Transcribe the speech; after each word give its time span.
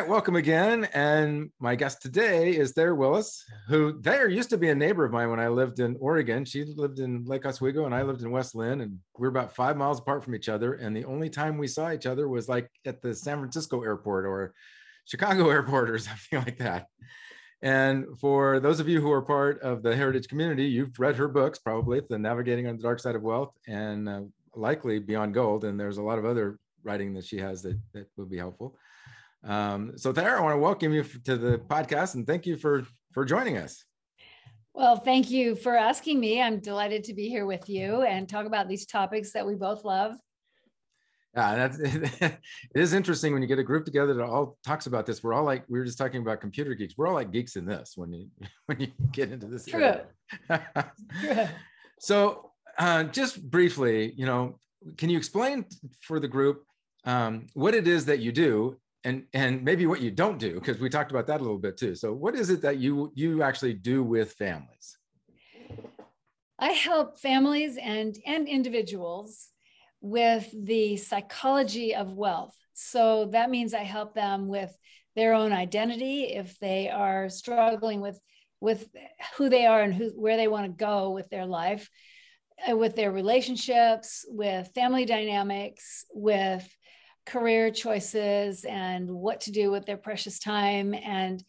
right, 0.00 0.08
welcome 0.08 0.36
again. 0.36 0.84
And 0.94 1.50
my 1.58 1.74
guest 1.74 2.00
today 2.00 2.56
is 2.56 2.70
Thayer 2.70 2.94
Willis, 2.94 3.44
who 3.66 4.00
Thayer 4.00 4.28
used 4.28 4.48
to 4.50 4.56
be 4.56 4.68
a 4.68 4.74
neighbor 4.74 5.04
of 5.04 5.10
mine 5.10 5.28
when 5.28 5.40
I 5.40 5.48
lived 5.48 5.80
in 5.80 5.96
Oregon. 5.98 6.44
She 6.44 6.62
lived 6.62 7.00
in 7.00 7.24
Lake 7.24 7.44
Oswego 7.44 7.84
and 7.84 7.92
I 7.92 8.02
lived 8.02 8.22
in 8.22 8.30
West 8.30 8.54
Linn, 8.54 8.80
and 8.80 9.00
we 9.18 9.26
are 9.26 9.30
about 9.30 9.56
five 9.56 9.76
miles 9.76 9.98
apart 9.98 10.22
from 10.22 10.36
each 10.36 10.48
other. 10.48 10.74
And 10.74 10.96
the 10.96 11.04
only 11.04 11.28
time 11.28 11.58
we 11.58 11.66
saw 11.66 11.90
each 11.90 12.06
other 12.06 12.28
was 12.28 12.48
like 12.48 12.70
at 12.86 13.02
the 13.02 13.12
San 13.12 13.38
Francisco 13.38 13.82
airport 13.82 14.24
or 14.24 14.54
Chicago 15.04 15.50
airport 15.50 15.90
or 15.90 15.98
something 15.98 16.38
like 16.38 16.58
that. 16.58 16.86
And 17.60 18.06
for 18.20 18.60
those 18.60 18.78
of 18.78 18.88
you 18.88 19.00
who 19.00 19.10
are 19.10 19.22
part 19.22 19.60
of 19.62 19.82
the 19.82 19.96
heritage 19.96 20.28
community, 20.28 20.66
you've 20.66 20.96
read 21.00 21.16
her 21.16 21.26
books, 21.26 21.58
probably 21.58 22.02
The 22.08 22.20
Navigating 22.20 22.68
on 22.68 22.76
the 22.76 22.84
Dark 22.84 23.00
Side 23.00 23.16
of 23.16 23.22
Wealth 23.22 23.52
and 23.66 24.08
uh, 24.08 24.20
likely 24.54 25.00
Beyond 25.00 25.34
Gold. 25.34 25.64
And 25.64 25.80
there's 25.80 25.98
a 25.98 26.02
lot 26.04 26.20
of 26.20 26.24
other 26.24 26.60
writing 26.84 27.14
that 27.14 27.24
she 27.24 27.38
has 27.38 27.62
that, 27.62 27.80
that 27.94 28.06
will 28.16 28.26
be 28.26 28.38
helpful. 28.38 28.76
Um, 29.44 29.92
so 29.96 30.12
Thayer, 30.12 30.36
I 30.36 30.40
want 30.40 30.54
to 30.54 30.58
welcome 30.58 30.92
you 30.92 31.04
to 31.24 31.36
the 31.36 31.58
podcast 31.58 32.14
and 32.14 32.26
thank 32.26 32.46
you 32.46 32.56
for 32.56 32.84
for 33.12 33.24
joining 33.24 33.56
us. 33.56 33.84
Well, 34.74 34.96
thank 34.96 35.30
you 35.30 35.56
for 35.56 35.76
asking 35.76 36.20
me. 36.20 36.40
I'm 36.40 36.60
delighted 36.60 37.04
to 37.04 37.14
be 37.14 37.28
here 37.28 37.46
with 37.46 37.68
you 37.68 38.02
and 38.02 38.28
talk 38.28 38.46
about 38.46 38.68
these 38.68 38.86
topics 38.86 39.32
that 39.32 39.46
we 39.46 39.54
both 39.54 39.84
love. 39.84 40.14
Yeah, 41.34 41.54
that's 41.54 41.78
it 41.80 42.38
is 42.74 42.92
interesting 42.92 43.32
when 43.32 43.42
you 43.42 43.48
get 43.48 43.58
a 43.58 43.64
group 43.64 43.84
together 43.84 44.14
that 44.14 44.24
all 44.24 44.58
talks 44.64 44.86
about 44.86 45.06
this. 45.06 45.22
We're 45.22 45.34
all 45.34 45.44
like 45.44 45.64
we 45.68 45.78
were 45.78 45.84
just 45.84 45.98
talking 45.98 46.20
about 46.20 46.40
computer 46.40 46.74
geeks. 46.74 46.94
We're 46.96 47.06
all 47.06 47.14
like 47.14 47.32
geeks 47.32 47.56
in 47.56 47.64
this 47.64 47.92
when 47.96 48.12
you 48.12 48.28
when 48.66 48.80
you 48.80 48.88
get 49.12 49.30
into 49.30 49.46
this. 49.46 49.66
True. 49.66 49.94
True. 51.20 51.48
So, 52.00 52.52
uh, 52.78 53.04
just 53.04 53.50
briefly, 53.50 54.12
you 54.16 54.26
know, 54.26 54.58
can 54.96 55.10
you 55.10 55.18
explain 55.18 55.64
for 56.00 56.20
the 56.20 56.28
group 56.28 56.64
um, 57.04 57.46
what 57.54 57.74
it 57.74 57.88
is 57.88 58.04
that 58.06 58.20
you 58.20 58.30
do 58.30 58.78
and 59.04 59.24
and 59.32 59.64
maybe 59.64 59.86
what 59.86 60.00
you 60.00 60.10
don't 60.10 60.38
do 60.38 60.54
because 60.54 60.78
we 60.78 60.88
talked 60.88 61.10
about 61.10 61.26
that 61.28 61.40
a 61.40 61.44
little 61.44 61.58
bit 61.58 61.76
too. 61.76 61.94
So 61.94 62.12
what 62.12 62.34
is 62.34 62.50
it 62.50 62.62
that 62.62 62.78
you 62.78 63.12
you 63.14 63.42
actually 63.42 63.74
do 63.74 64.02
with 64.02 64.32
families? 64.32 64.96
I 66.58 66.70
help 66.72 67.18
families 67.18 67.78
and 67.80 68.16
and 68.26 68.48
individuals 68.48 69.50
with 70.00 70.48
the 70.52 70.96
psychology 70.96 71.94
of 71.94 72.12
wealth. 72.12 72.56
So 72.74 73.28
that 73.32 73.50
means 73.50 73.74
i 73.74 73.82
help 73.82 74.14
them 74.14 74.46
with 74.46 74.72
their 75.16 75.34
own 75.34 75.52
identity 75.52 76.26
if 76.26 76.56
they 76.60 76.88
are 76.88 77.28
struggling 77.28 78.00
with 78.00 78.20
with 78.60 78.88
who 79.36 79.48
they 79.48 79.66
are 79.66 79.82
and 79.82 79.92
who 79.92 80.10
where 80.10 80.36
they 80.36 80.46
want 80.46 80.66
to 80.66 80.84
go 80.84 81.10
with 81.10 81.28
their 81.28 81.46
life 81.46 81.90
uh, 82.70 82.76
with 82.76 82.94
their 82.94 83.10
relationships 83.10 84.24
with 84.28 84.70
family 84.74 85.04
dynamics 85.04 86.04
with 86.12 86.64
career 87.28 87.70
choices 87.70 88.64
and 88.64 89.10
what 89.10 89.42
to 89.42 89.52
do 89.52 89.70
with 89.70 89.84
their 89.84 89.98
precious 89.98 90.38
time 90.38 90.94
and 90.94 91.44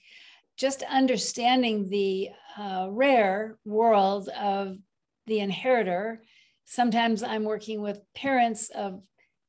just 0.58 0.84
understanding 0.84 1.90
the 1.90 2.30
uh, 2.58 2.88
rare 2.90 3.58
world 3.64 4.28
of 4.30 4.76
the 5.26 5.40
inheritor. 5.40 6.22
Sometimes 6.66 7.24
I'm 7.24 7.46
working 7.46 7.82
with 7.82 8.02
parents 8.14 8.70
of 8.76 9.02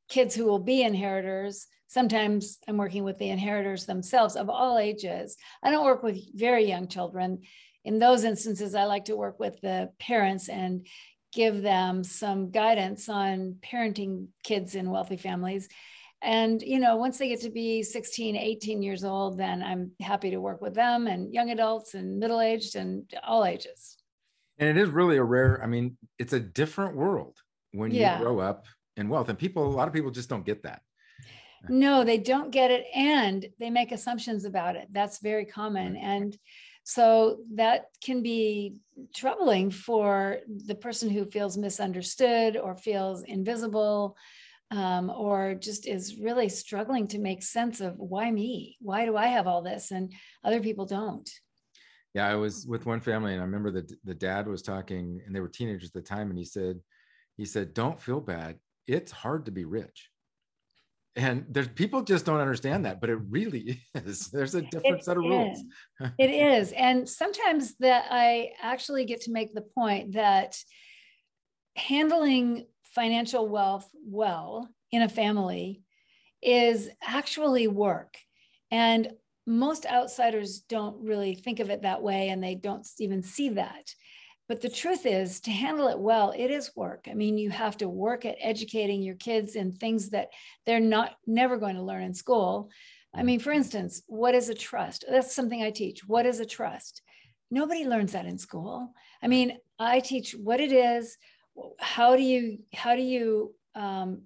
kids 0.09 0.35
who 0.35 0.45
will 0.45 0.61
be 0.61 0.83
inheritors. 0.83 1.67
Sometimes 1.89 2.59
I'm 2.69 2.77
working 2.77 3.03
with 3.03 3.19
the 3.19 3.31
inheritors 3.31 3.87
themselves 3.87 4.37
of 4.37 4.49
all 4.49 4.79
ages. 4.79 5.37
I 5.65 5.73
don't 5.73 5.85
work 5.85 6.05
with 6.05 6.21
very 6.39 6.65
young 6.67 6.87
children. 6.87 7.41
In 7.85 7.99
those 7.99 8.23
instances, 8.23 8.77
I 8.77 8.85
like 8.85 9.07
to 9.07 9.17
work 9.17 9.41
with 9.41 9.61
the 9.61 9.91
parents 9.99 10.49
and 10.49 10.87
give 11.33 11.61
them 11.61 12.05
some 12.05 12.51
guidance 12.51 13.09
on 13.09 13.57
parenting 13.61 14.29
kids 14.45 14.77
in 14.77 14.91
wealthy 14.91 15.17
families 15.17 15.69
and 16.23 16.61
you 16.63 16.79
know 16.79 16.97
once 16.97 17.19
they 17.19 17.29
get 17.29 17.41
to 17.41 17.51
be 17.51 17.83
16 17.83 18.37
18 18.37 18.83
years 18.83 19.05
old 19.05 19.39
then 19.39 19.63
i'm 19.63 19.91
happy 20.01 20.31
to 20.31 20.41
work 20.41 20.61
with 20.61 20.75
them 20.75 21.07
and 21.07 21.33
young 21.33 21.51
adults 21.51 21.95
and 21.95 22.19
middle 22.19 22.41
aged 22.41 22.77
and 22.77 23.13
all 23.27 23.45
ages. 23.45 23.97
And 24.59 24.69
it 24.69 24.81
is 24.81 24.91
really 24.91 25.17
a 25.17 25.25
rare 25.25 25.61
i 25.63 25.67
mean 25.67 25.97
it's 26.19 26.33
a 26.33 26.41
different 26.41 26.97
world 26.97 27.39
when 27.73 27.91
you 27.93 28.07
grow 28.19 28.41
up 28.41 28.67
in 28.97 29.09
wealth 29.09 29.29
and 29.29 29.39
people 29.39 29.67
a 29.67 29.77
lot 29.77 29.89
of 29.89 29.95
people 29.95 30.11
just 30.11 30.29
don't 30.29 30.45
get 30.45 30.63
that. 30.65 30.83
No 31.69 32.05
they 32.05 32.19
don't 32.19 32.51
get 32.51 32.71
it 32.71 32.87
and 32.95 33.47
they 33.59 33.71
make 33.71 33.93
assumptions 33.93 34.45
about 34.45 34.77
it. 34.77 34.89
That's 34.91 35.21
very 35.21 35.45
common 35.45 35.97
and 35.97 36.37
so 36.85 37.39
that 37.55 37.87
can 38.03 38.23
be 38.23 38.75
troubling 39.15 39.71
for 39.71 40.39
the 40.67 40.75
person 40.75 41.09
who 41.11 41.25
feels 41.25 41.57
misunderstood 41.57 42.57
or 42.57 42.75
feels 42.75 43.23
invisible 43.23 44.17
um, 44.71 45.11
or 45.11 45.55
just 45.55 45.87
is 45.87 46.19
really 46.19 46.49
struggling 46.49 47.09
to 47.09 47.19
make 47.19 47.43
sense 47.43 47.81
of 47.81 47.97
why 47.97 48.31
me? 48.31 48.77
Why 48.81 49.05
do 49.05 49.17
I 49.17 49.27
have 49.27 49.47
all 49.47 49.63
this 49.63 49.91
and 49.91 50.13
other 50.45 50.61
people 50.61 50.87
don't? 50.87 51.29
Yeah, 52.15 52.29
I 52.29 52.35
was 52.35 52.67
with 52.67 52.87
one 52.87 53.01
family 53.01 53.33
and 53.33 53.41
I 53.41 53.45
remember 53.45 53.71
the 53.71 53.89
the 54.05 54.15
dad 54.15 54.49
was 54.49 54.63
talking 54.63 55.21
and 55.25 55.35
they 55.35 55.41
were 55.41 55.49
teenagers 55.49 55.89
at 55.89 55.93
the 55.93 56.03
time 56.03 56.31
and 56.31 56.39
he 56.39 56.45
said 56.45 56.81
he 57.37 57.45
said 57.45 57.75
don't 57.75 58.01
feel 58.01 58.21
bad. 58.21 58.59
It's 58.87 59.13
hard 59.13 59.47
to 59.47 59.53
be 59.53 59.65
rich. 59.65 60.11
And 61.17 61.45
there's 61.49 61.69
people 61.69 62.03
just 62.03 62.25
don't 62.25 62.41
understand 62.41 62.85
that, 62.85 63.01
but 63.01 63.11
it 63.11 63.19
really 63.29 63.83
is. 63.95 64.29
There's 64.29 64.55
a 64.55 64.63
different 64.63 65.01
it 65.01 65.05
set 65.05 65.17
of 65.17 65.25
is. 65.25 65.29
rules. 65.29 65.63
it 66.19 66.31
is. 66.31 66.73
And 66.73 67.09
sometimes 67.09 67.75
that 67.79 68.07
I 68.11 68.51
actually 68.63 69.05
get 69.05 69.23
to 69.23 69.33
make 69.33 69.55
the 69.55 69.63
point 69.63 70.13
that 70.13 70.57
handling 71.77 72.67
financial 72.95 73.49
wealth 73.49 73.89
well 74.05 74.69
in 74.91 75.03
a 75.03 75.09
family 75.09 75.83
is 76.43 76.89
actually 77.03 77.69
work. 77.69 78.17
And 78.71 79.13
most 79.47 79.87
outsiders 79.87 80.61
don't 80.61 81.05
really 81.05 81.35
think 81.35 81.61
of 81.61 81.71
it 81.71 81.83
that 81.83 82.03
way 82.03 82.29
and 82.29 82.43
they 82.43 82.55
don't 82.55 82.87
even 82.99 83.23
see 83.23 83.51
that. 83.51 83.93
But 84.49 84.61
the 84.61 84.69
truth 84.69 85.07
is, 85.07 85.41
to 85.43 85.51
handle 85.53 85.87
it 85.87 85.99
well, 85.99 86.33
it 86.37 86.51
is 86.51 86.73
work. 86.75 87.07
I 87.09 87.15
mean, 87.15 87.39
you 87.39 87.51
have 87.51 87.77
to 87.79 87.89
work 87.89 88.25
at 88.25 88.37
educating 88.41 89.01
your 89.01 89.15
kids 89.15 89.55
in 89.55 89.71
things 89.71 90.11
that 90.11 90.31
they're 90.67 90.81
not 90.81 91.15
never 91.25 91.57
going 91.57 91.77
to 91.77 91.83
learn 91.83 92.03
in 92.03 92.15
school. 92.15 92.69
I 93.15 93.23
mean, 93.23 93.39
for 93.39 93.53
instance, 93.53 94.03
what 94.09 94.35
is 94.35 94.49
a 94.49 94.55
trust? 94.55 95.05
That's 95.09 95.35
something 95.35 95.63
I 95.63 95.71
teach. 95.71 96.01
What 96.05 96.27
is 96.27 96.41
a 96.41 96.47
trust? 96.47 97.03
Nobody 97.53 97.85
learns 97.85 98.13
that 98.13 98.27
in 98.27 98.39
school. 98.39 98.93
I 99.23 99.29
mean, 99.29 99.57
I 99.79 100.01
teach 100.01 100.33
what 100.33 100.61
it 100.61 100.73
is, 100.73 101.17
how 101.79 102.17
do 102.17 102.23
you 102.23 102.59
how 102.75 102.97
do 102.97 103.03
you 103.03 103.55
um, 103.75 104.23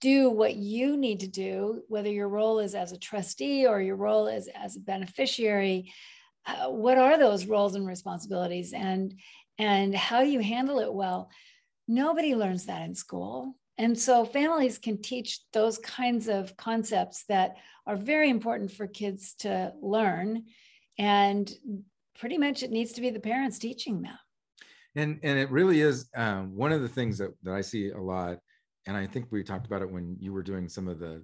do 0.00 0.30
what 0.30 0.56
you 0.56 0.96
need 0.96 1.20
to 1.20 1.26
do 1.26 1.82
whether 1.88 2.10
your 2.10 2.28
role 2.28 2.58
is 2.60 2.74
as 2.74 2.92
a 2.92 2.98
trustee 2.98 3.66
or 3.66 3.80
your 3.80 3.96
role 3.96 4.26
is 4.26 4.48
as 4.54 4.76
a 4.76 4.80
beneficiary? 4.80 5.92
Uh, 6.46 6.70
what 6.70 6.98
are 6.98 7.18
those 7.18 7.46
roles 7.46 7.74
and 7.74 7.86
responsibilities 7.86 8.72
and 8.72 9.14
and 9.58 9.94
how 9.94 10.22
do 10.22 10.28
you 10.28 10.40
handle 10.40 10.78
it 10.80 10.92
well? 10.92 11.30
Nobody 11.88 12.34
learns 12.34 12.66
that 12.66 12.82
in 12.82 12.94
school. 12.94 13.54
And 13.78 13.98
so 13.98 14.24
families 14.24 14.78
can 14.78 15.02
teach 15.02 15.40
those 15.52 15.78
kinds 15.78 16.28
of 16.28 16.56
concepts 16.56 17.24
that 17.28 17.56
are 17.86 17.96
very 17.96 18.30
important 18.30 18.72
for 18.72 18.86
kids 18.86 19.34
to 19.40 19.72
learn. 19.82 20.44
And 20.98 21.50
pretty 22.18 22.38
much 22.38 22.62
it 22.62 22.70
needs 22.70 22.92
to 22.92 23.02
be 23.02 23.10
the 23.10 23.20
parents 23.20 23.58
teaching 23.58 24.02
them 24.02 24.18
and 24.96 25.20
and 25.22 25.38
it 25.38 25.50
really 25.50 25.80
is 25.80 26.08
um, 26.16 26.56
one 26.56 26.72
of 26.72 26.82
the 26.82 26.88
things 26.88 27.18
that, 27.18 27.30
that 27.42 27.54
i 27.54 27.60
see 27.60 27.90
a 27.90 28.00
lot 28.00 28.38
and 28.86 28.96
i 28.96 29.06
think 29.06 29.26
we 29.30 29.42
talked 29.42 29.66
about 29.66 29.82
it 29.82 29.90
when 29.90 30.16
you 30.18 30.32
were 30.32 30.42
doing 30.42 30.68
some 30.68 30.88
of 30.88 30.98
the 30.98 31.22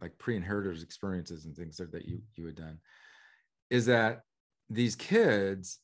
like 0.00 0.16
pre-inheritors 0.18 0.82
experiences 0.82 1.44
and 1.44 1.56
things 1.56 1.76
that, 1.76 1.92
that 1.92 2.06
you 2.06 2.20
you 2.34 2.46
had 2.46 2.56
done 2.56 2.78
is 3.70 3.86
that 3.86 4.20
these 4.70 4.94
kids 4.94 5.78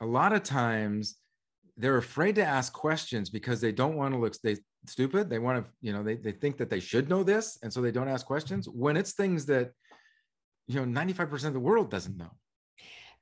a 0.00 0.06
lot 0.06 0.32
of 0.32 0.42
times 0.42 1.16
they're 1.76 1.98
afraid 1.98 2.34
to 2.34 2.44
ask 2.44 2.72
questions 2.72 3.30
because 3.30 3.60
they 3.60 3.72
don't 3.72 3.96
want 3.96 4.12
to 4.14 4.20
look 4.20 4.34
they 4.42 4.56
stupid 4.86 5.28
they 5.28 5.38
want 5.38 5.64
to 5.64 5.70
you 5.80 5.92
know 5.92 6.02
they, 6.02 6.16
they 6.16 6.32
think 6.32 6.56
that 6.56 6.70
they 6.70 6.80
should 6.80 7.08
know 7.08 7.22
this 7.22 7.58
and 7.62 7.72
so 7.72 7.80
they 7.80 7.90
don't 7.90 8.08
ask 8.08 8.26
questions 8.26 8.68
when 8.68 8.96
it's 8.96 9.12
things 9.12 9.46
that 9.46 9.70
you 10.68 10.84
know 10.84 11.00
95% 11.00 11.44
of 11.44 11.52
the 11.52 11.60
world 11.60 11.90
doesn't 11.90 12.16
know. 12.16 12.30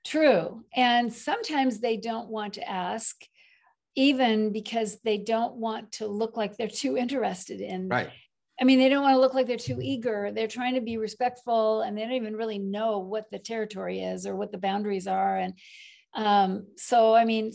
True 0.04 0.62
and 0.74 1.12
sometimes 1.12 1.80
they 1.80 1.96
don't 1.96 2.28
want 2.28 2.54
to 2.54 2.68
ask 2.68 3.16
even 3.96 4.52
because 4.52 4.98
they 5.04 5.18
don't 5.18 5.54
want 5.56 5.92
to 5.92 6.06
look 6.06 6.36
like 6.36 6.56
they're 6.56 6.68
too 6.68 6.96
interested 6.96 7.60
in 7.60 7.88
right 7.88 8.10
I 8.60 8.64
mean, 8.64 8.78
they 8.78 8.88
don't 8.88 9.02
want 9.02 9.14
to 9.14 9.20
look 9.20 9.34
like 9.34 9.46
they're 9.46 9.56
too 9.56 9.80
eager. 9.82 10.30
They're 10.32 10.46
trying 10.46 10.74
to 10.74 10.80
be 10.80 10.96
respectful 10.96 11.82
and 11.82 11.96
they 11.96 12.02
don't 12.02 12.12
even 12.12 12.36
really 12.36 12.58
know 12.58 12.98
what 12.98 13.30
the 13.30 13.38
territory 13.38 14.00
is 14.00 14.26
or 14.26 14.36
what 14.36 14.52
the 14.52 14.58
boundaries 14.58 15.06
are. 15.06 15.38
And 15.38 15.54
um, 16.14 16.66
so, 16.76 17.14
I 17.14 17.24
mean, 17.24 17.52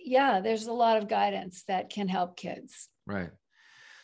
yeah, 0.00 0.40
there's 0.40 0.66
a 0.66 0.72
lot 0.72 0.96
of 0.96 1.08
guidance 1.08 1.64
that 1.68 1.90
can 1.90 2.08
help 2.08 2.36
kids. 2.36 2.88
Right. 3.06 3.30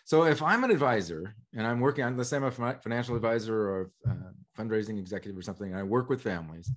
So, 0.04 0.24
if 0.24 0.42
I'm 0.42 0.64
an 0.64 0.70
advisor 0.70 1.34
and 1.54 1.66
I'm 1.66 1.80
working 1.80 2.04
on, 2.04 2.18
let's 2.18 2.28
say 2.28 2.36
I'm 2.36 2.44
a 2.44 2.50
financial 2.50 3.16
advisor 3.16 3.58
or 3.58 3.90
a 4.06 4.10
uh, 4.10 4.14
fundraising 4.58 4.98
executive 4.98 5.38
or 5.38 5.40
something, 5.40 5.70
and 5.70 5.78
I 5.78 5.82
work 5.82 6.10
with 6.10 6.20
families, 6.20 6.70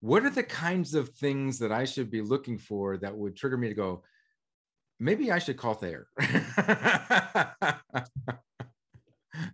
what 0.00 0.24
are 0.24 0.30
the 0.30 0.42
kinds 0.42 0.94
of 0.94 1.10
things 1.10 1.58
that 1.58 1.72
I 1.72 1.84
should 1.84 2.10
be 2.10 2.22
looking 2.22 2.58
for 2.58 2.96
that 2.98 3.16
would 3.16 3.36
trigger 3.36 3.56
me 3.56 3.68
to 3.68 3.74
go, 3.74 4.02
maybe 5.00 5.32
I 5.32 5.38
should 5.38 5.56
call 5.56 5.74
Thayer? 5.74 6.06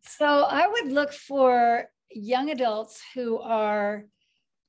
so 0.03 0.27
I 0.27 0.67
would 0.67 0.93
look 0.93 1.13
for 1.13 1.87
young 2.11 2.51
adults 2.51 3.03
who 3.15 3.39
are 3.39 4.05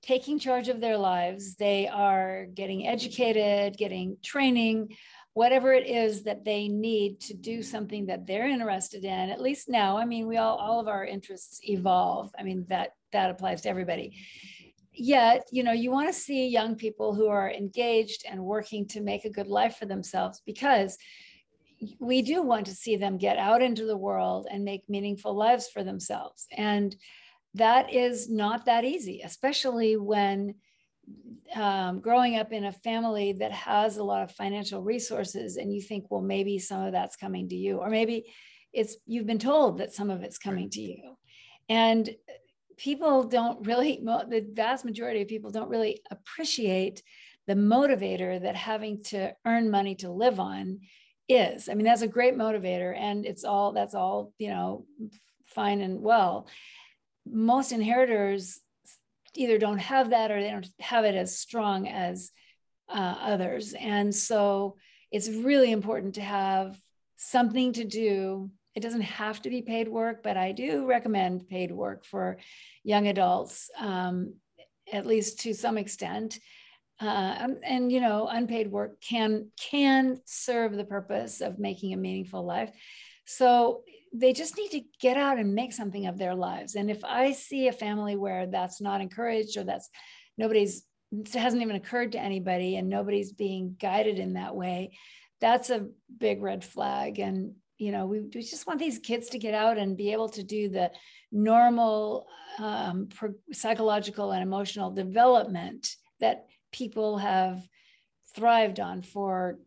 taking 0.01 0.39
charge 0.39 0.69
of 0.69 0.79
their 0.79 0.97
lives. 0.97 1.55
They 1.55 1.87
are 1.87 2.47
getting 2.53 2.87
educated, 2.87 3.77
getting 3.77 4.17
training, 4.23 4.95
whatever 5.33 5.73
it 5.73 5.87
is 5.87 6.23
that 6.23 6.45
they 6.45 6.69
need 6.69 7.19
to 7.19 7.33
do 7.33 7.61
something 7.61 8.05
that 8.05 8.25
they're 8.25 8.47
interested 8.47 9.03
in. 9.03 9.29
At 9.29 9.41
least 9.41 9.67
now, 9.67 9.97
I 9.97 10.05
mean, 10.05 10.27
we 10.27 10.37
all 10.37 10.57
all 10.57 10.79
of 10.79 10.87
our 10.87 11.03
interests 11.03 11.59
evolve. 11.63 12.31
I 12.39 12.43
mean, 12.43 12.65
that 12.69 12.91
that 13.11 13.31
applies 13.31 13.61
to 13.61 13.69
everybody. 13.69 14.17
Yet, 14.97 15.47
you 15.51 15.63
know, 15.63 15.71
you 15.71 15.91
want 15.91 16.07
to 16.07 16.13
see 16.13 16.47
young 16.47 16.75
people 16.75 17.13
who 17.13 17.27
are 17.27 17.51
engaged 17.51 18.23
and 18.29 18.43
working 18.43 18.87
to 18.89 19.01
make 19.01 19.25
a 19.25 19.29
good 19.29 19.47
life 19.47 19.77
for 19.77 19.85
themselves 19.85 20.41
because 20.45 20.97
we 21.99 22.21
do 22.21 22.41
want 22.41 22.65
to 22.67 22.73
see 22.73 22.95
them 22.95 23.17
get 23.17 23.37
out 23.37 23.61
into 23.61 23.85
the 23.85 23.97
world 23.97 24.47
and 24.49 24.63
make 24.63 24.89
meaningful 24.89 25.35
lives 25.35 25.67
for 25.67 25.83
themselves. 25.83 26.47
And 26.55 26.95
that 27.53 27.93
is 27.93 28.29
not 28.29 28.65
that 28.65 28.85
easy, 28.85 29.21
especially 29.23 29.97
when 29.97 30.55
um, 31.55 31.99
growing 31.99 32.37
up 32.37 32.51
in 32.51 32.65
a 32.65 32.71
family 32.71 33.33
that 33.33 33.51
has 33.51 33.97
a 33.97 34.03
lot 34.03 34.23
of 34.23 34.31
financial 34.31 34.81
resources 34.81 35.57
and 35.57 35.73
you 35.73 35.81
think, 35.81 36.05
well, 36.09 36.21
maybe 36.21 36.59
some 36.59 36.81
of 36.81 36.91
that's 36.91 37.15
coming 37.15 37.47
to 37.49 37.55
you, 37.55 37.77
or 37.77 37.89
maybe 37.89 38.25
it's 38.73 38.97
you've 39.05 39.27
been 39.27 39.39
told 39.39 39.77
that 39.77 39.93
some 39.93 40.09
of 40.09 40.21
it's 40.21 40.37
coming 40.37 40.69
to 40.71 40.81
you. 40.81 41.17
And 41.69 42.09
people 42.77 43.23
don't 43.23 43.65
really, 43.65 43.99
the 44.03 44.45
vast 44.53 44.85
majority 44.85 45.21
of 45.21 45.27
people 45.27 45.51
don't 45.51 45.69
really 45.69 46.01
appreciate 46.11 47.03
the 47.47 47.53
motivator 47.53 48.41
that 48.41 48.55
having 48.55 49.03
to 49.03 49.33
earn 49.45 49.69
money 49.69 49.95
to 49.95 50.09
live 50.09 50.39
on 50.39 50.79
is. 51.29 51.69
I 51.69 51.73
mean, 51.73 51.85
that's 51.85 52.01
a 52.01 52.07
great 52.07 52.35
motivator, 52.35 52.95
and 52.97 53.25
it's 53.25 53.43
all 53.43 53.71
that's 53.71 53.95
all, 53.95 54.31
you 54.37 54.49
know, 54.49 54.85
fine 55.45 55.81
and 55.81 56.01
well 56.01 56.47
most 57.25 57.71
inheritors 57.71 58.59
either 59.35 59.57
don't 59.57 59.79
have 59.79 60.11
that 60.11 60.31
or 60.31 60.41
they 60.41 60.51
don't 60.51 60.69
have 60.79 61.05
it 61.05 61.15
as 61.15 61.37
strong 61.37 61.87
as 61.87 62.31
uh, 62.89 63.15
others. 63.19 63.73
And 63.73 64.13
so 64.13 64.77
it's 65.11 65.29
really 65.29 65.71
important 65.71 66.15
to 66.15 66.21
have 66.21 66.79
something 67.15 67.73
to 67.73 67.83
do. 67.83 68.51
It 68.75 68.81
doesn't 68.81 69.01
have 69.01 69.41
to 69.43 69.49
be 69.49 69.61
paid 69.61 69.87
work, 69.87 70.21
but 70.21 70.37
I 70.37 70.51
do 70.51 70.85
recommend 70.85 71.47
paid 71.47 71.71
work 71.71 72.05
for 72.05 72.37
young 72.83 73.07
adults, 73.07 73.69
um, 73.79 74.33
at 74.91 75.05
least 75.05 75.39
to 75.41 75.53
some 75.53 75.77
extent. 75.77 76.39
Uh, 77.01 77.35
and, 77.39 77.57
and 77.63 77.91
you 77.91 77.99
know, 77.99 78.27
unpaid 78.29 78.71
work 78.71 79.01
can 79.01 79.49
can 79.59 80.21
serve 80.25 80.73
the 80.73 80.85
purpose 80.85 81.41
of 81.41 81.59
making 81.59 81.93
a 81.93 81.97
meaningful 81.97 82.45
life. 82.45 82.71
So 83.25 83.83
they 84.13 84.33
just 84.33 84.57
need 84.57 84.71
to 84.71 84.81
get 85.01 85.17
out 85.17 85.37
and 85.37 85.55
make 85.55 85.73
something 85.73 86.07
of 86.07 86.17
their 86.17 86.35
lives. 86.35 86.75
And 86.75 86.89
if 86.89 87.03
I 87.03 87.31
see 87.31 87.67
a 87.67 87.73
family 87.73 88.15
where 88.15 88.47
that's 88.47 88.79
not 88.79 89.01
encouraged 89.01 89.57
or 89.57 89.63
that's 89.63 89.89
nobody's 90.37 90.83
it 91.11 91.33
hasn't 91.33 91.61
even 91.61 91.75
occurred 91.75 92.13
to 92.13 92.19
anybody 92.19 92.75
and 92.75 92.89
nobody's 92.89 93.31
being 93.31 93.75
guided 93.79 94.19
in 94.19 94.33
that 94.33 94.55
way, 94.55 94.97
that's 95.39 95.69
a 95.69 95.87
big 96.17 96.41
red 96.41 96.63
flag. 96.63 97.19
And 97.19 97.55
you 97.77 97.91
know, 97.91 98.05
we, 98.05 98.21
we 98.21 98.41
just 98.41 98.67
want 98.67 98.79
these 98.79 98.99
kids 98.99 99.29
to 99.29 99.39
get 99.39 99.53
out 99.53 99.77
and 99.77 99.97
be 99.97 100.11
able 100.11 100.29
to 100.29 100.43
do 100.43 100.69
the 100.69 100.91
normal 101.31 102.27
um, 102.59 103.09
pro- 103.13 103.33
psychological 103.51 104.31
and 104.31 104.41
emotional 104.41 104.91
development 104.91 105.89
that 106.19 106.45
people 106.71 107.17
have 107.17 107.61
thrived 108.33 108.79
on 108.79 109.01
for 109.01 109.59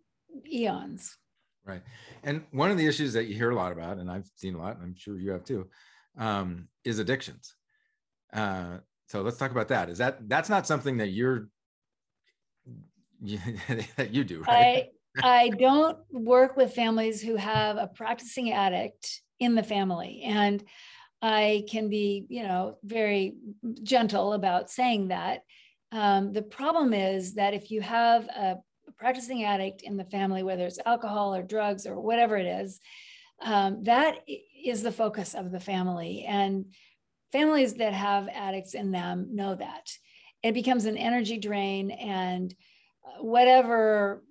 eons. 0.50 1.16
Right. 1.64 1.82
And 2.22 2.44
one 2.50 2.70
of 2.70 2.78
the 2.78 2.87
issues 2.87 3.12
that 3.12 3.26
you 3.26 3.34
hear 3.34 3.50
a 3.50 3.55
lot 3.55 3.72
about, 3.72 3.99
and 3.99 4.10
I've 4.10 4.28
seen 4.37 4.55
a 4.55 4.58
lot, 4.58 4.76
and 4.76 4.84
I'm 4.84 4.94
sure 4.96 5.19
you 5.19 5.32
have 5.32 5.44
too, 5.44 5.69
um, 6.16 6.69
is 6.84 6.99
addictions. 6.99 7.55
Uh, 8.32 8.78
so 9.06 9.22
let's 9.22 9.37
talk 9.37 9.50
about 9.50 9.69
that. 9.69 9.90
Is 9.90 9.99
that 9.99 10.28
that's 10.28 10.49
not 10.49 10.66
something 10.66 10.99
that 10.99 11.08
you're 11.08 11.49
that 13.20 14.10
you 14.12 14.25
do, 14.25 14.43
right? 14.43 14.88
I, 15.23 15.50
don't 15.50 15.99
work 16.11 16.56
with 16.56 16.75
families 16.75 17.20
who 17.20 17.37
have 17.37 17.76
a 17.76 17.87
practicing 17.87 18.53
addict 18.53 19.23
in 19.38 19.55
the 19.55 19.62
family, 19.62 20.23
and 20.25 20.62
I 21.20 21.65
can 21.70 21.88
be, 21.88 22.26
you 22.29 22.43
know, 22.43 22.79
very 22.85 23.35
gentle 23.82 24.32
about 24.32 24.70
saying 24.70 25.09
that. 25.09 25.43
Um, 25.91 26.32
the 26.32 26.43
problem 26.43 26.93
is 26.93 27.35
that 27.35 27.55
if 27.55 27.70
you 27.70 27.81
have 27.81 28.25
a 28.26 28.59
practicing 28.99 29.44
addict 29.44 29.82
in 29.82 29.97
the 29.97 30.05
family, 30.05 30.43
whether 30.43 30.67
it's 30.67 30.79
alcohol 30.85 31.35
or 31.35 31.43
drugs 31.43 31.87
or 31.87 32.00
whatever 32.00 32.37
it 32.37 32.47
is, 32.47 32.81
um, 33.41 33.85
that 33.85 34.19
is 34.65 34.82
the 34.82 34.93
focus 34.93 35.35
of 35.35 35.50
the 35.50 35.61
family. 35.61 36.25
And 36.26 36.67
families 37.32 37.75
that 37.75 37.93
have 37.93 38.29
addicts 38.29 38.75
in 38.75 38.91
them 38.91 39.29
know 39.35 39.55
that. 39.55 39.91
It 40.43 40.53
becomes 40.53 40.85
an 40.85 40.97
energy 40.97 41.38
drain, 41.38 41.91
and 41.91 42.55
uh, 43.05 43.23
whatever 43.23 44.23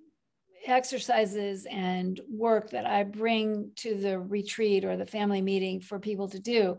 exercises 0.67 1.65
and 1.69 2.19
work 2.29 2.71
that 2.71 2.85
I 2.85 3.03
bring 3.03 3.71
to 3.77 3.95
the 3.95 4.19
retreat 4.19 4.85
or 4.85 4.97
the 4.97 5.05
family 5.05 5.41
meeting 5.41 5.81
for 5.81 5.99
people 5.99 6.27
to 6.29 6.39
do, 6.39 6.77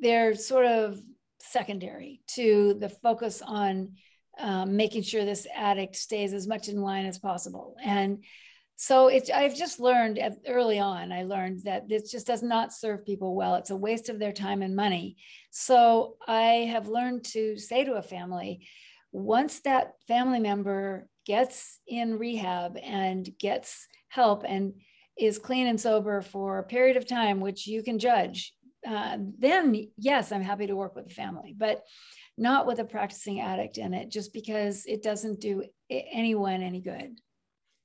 they're 0.00 0.34
sort 0.34 0.66
of 0.66 1.00
secondary 1.40 2.22
to 2.28 2.74
the 2.74 2.88
focus 2.88 3.42
on 3.42 3.92
um, 4.38 4.76
making 4.76 5.02
sure 5.02 5.24
this 5.24 5.46
addict 5.54 5.96
stays 5.96 6.32
as 6.32 6.46
much 6.46 6.68
in 6.68 6.80
line 6.80 7.06
as 7.06 7.18
possible. 7.18 7.76
And 7.82 8.24
so 8.76 9.08
it's 9.08 9.30
I've 9.30 9.54
just 9.54 9.78
learned 9.78 10.18
early 10.48 10.78
on, 10.78 11.12
I 11.12 11.22
learned 11.24 11.62
that 11.64 11.88
this 11.88 12.10
just 12.10 12.26
does 12.26 12.42
not 12.42 12.72
serve 12.72 13.04
people 13.04 13.34
well. 13.36 13.54
It's 13.56 13.70
a 13.70 13.76
waste 13.76 14.08
of 14.08 14.18
their 14.18 14.32
time 14.32 14.62
and 14.62 14.74
money. 14.74 15.16
So 15.50 16.16
I 16.26 16.68
have 16.72 16.88
learned 16.88 17.24
to 17.26 17.58
say 17.58 17.84
to 17.84 17.92
a 17.92 18.02
family, 18.02 18.66
once 19.12 19.60
that 19.60 19.92
family 20.08 20.40
member 20.40 21.06
gets 21.26 21.80
in 21.86 22.18
rehab 22.18 22.76
and 22.82 23.28
gets 23.38 23.86
help 24.08 24.44
and 24.46 24.74
is 25.18 25.38
clean 25.38 25.66
and 25.66 25.80
sober 25.80 26.20
for 26.22 26.58
a 26.58 26.64
period 26.64 26.96
of 26.96 27.06
time, 27.06 27.40
which 27.40 27.66
you 27.66 27.82
can 27.82 27.98
judge, 27.98 28.54
uh, 28.86 29.16
then 29.38 29.88
yes, 29.96 30.32
I'm 30.32 30.42
happy 30.42 30.66
to 30.66 30.76
work 30.76 30.96
with 30.96 31.08
the 31.08 31.14
family. 31.14 31.54
But 31.56 31.82
not 32.38 32.66
with 32.66 32.78
a 32.78 32.84
practicing 32.84 33.40
addict 33.40 33.78
in 33.78 33.94
it, 33.94 34.10
just 34.10 34.32
because 34.32 34.86
it 34.86 35.02
doesn't 35.02 35.40
do 35.40 35.64
anyone 35.90 36.62
any 36.62 36.80
good. 36.80 37.18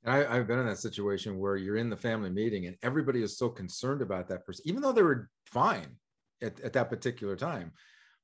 I, 0.06 0.36
have 0.36 0.48
been 0.48 0.60
in 0.60 0.68
that 0.68 0.80
situation 0.80 1.38
where 1.38 1.58
you're 1.58 1.76
in 1.76 1.90
the 1.90 1.98
family 1.98 2.30
meeting 2.30 2.66
and 2.66 2.78
everybody 2.82 3.22
is 3.22 3.38
so 3.38 3.50
concerned 3.50 4.02
about 4.02 4.30
that 4.30 4.46
person, 4.46 4.64
even 4.66 4.82
though 4.82 4.94
they 4.94 5.04
were 5.04 5.30
fine 5.46 5.98
at, 6.42 6.60
at 6.62 6.74
that 6.74 6.90
particular 6.90 7.36
time. 7.36 7.74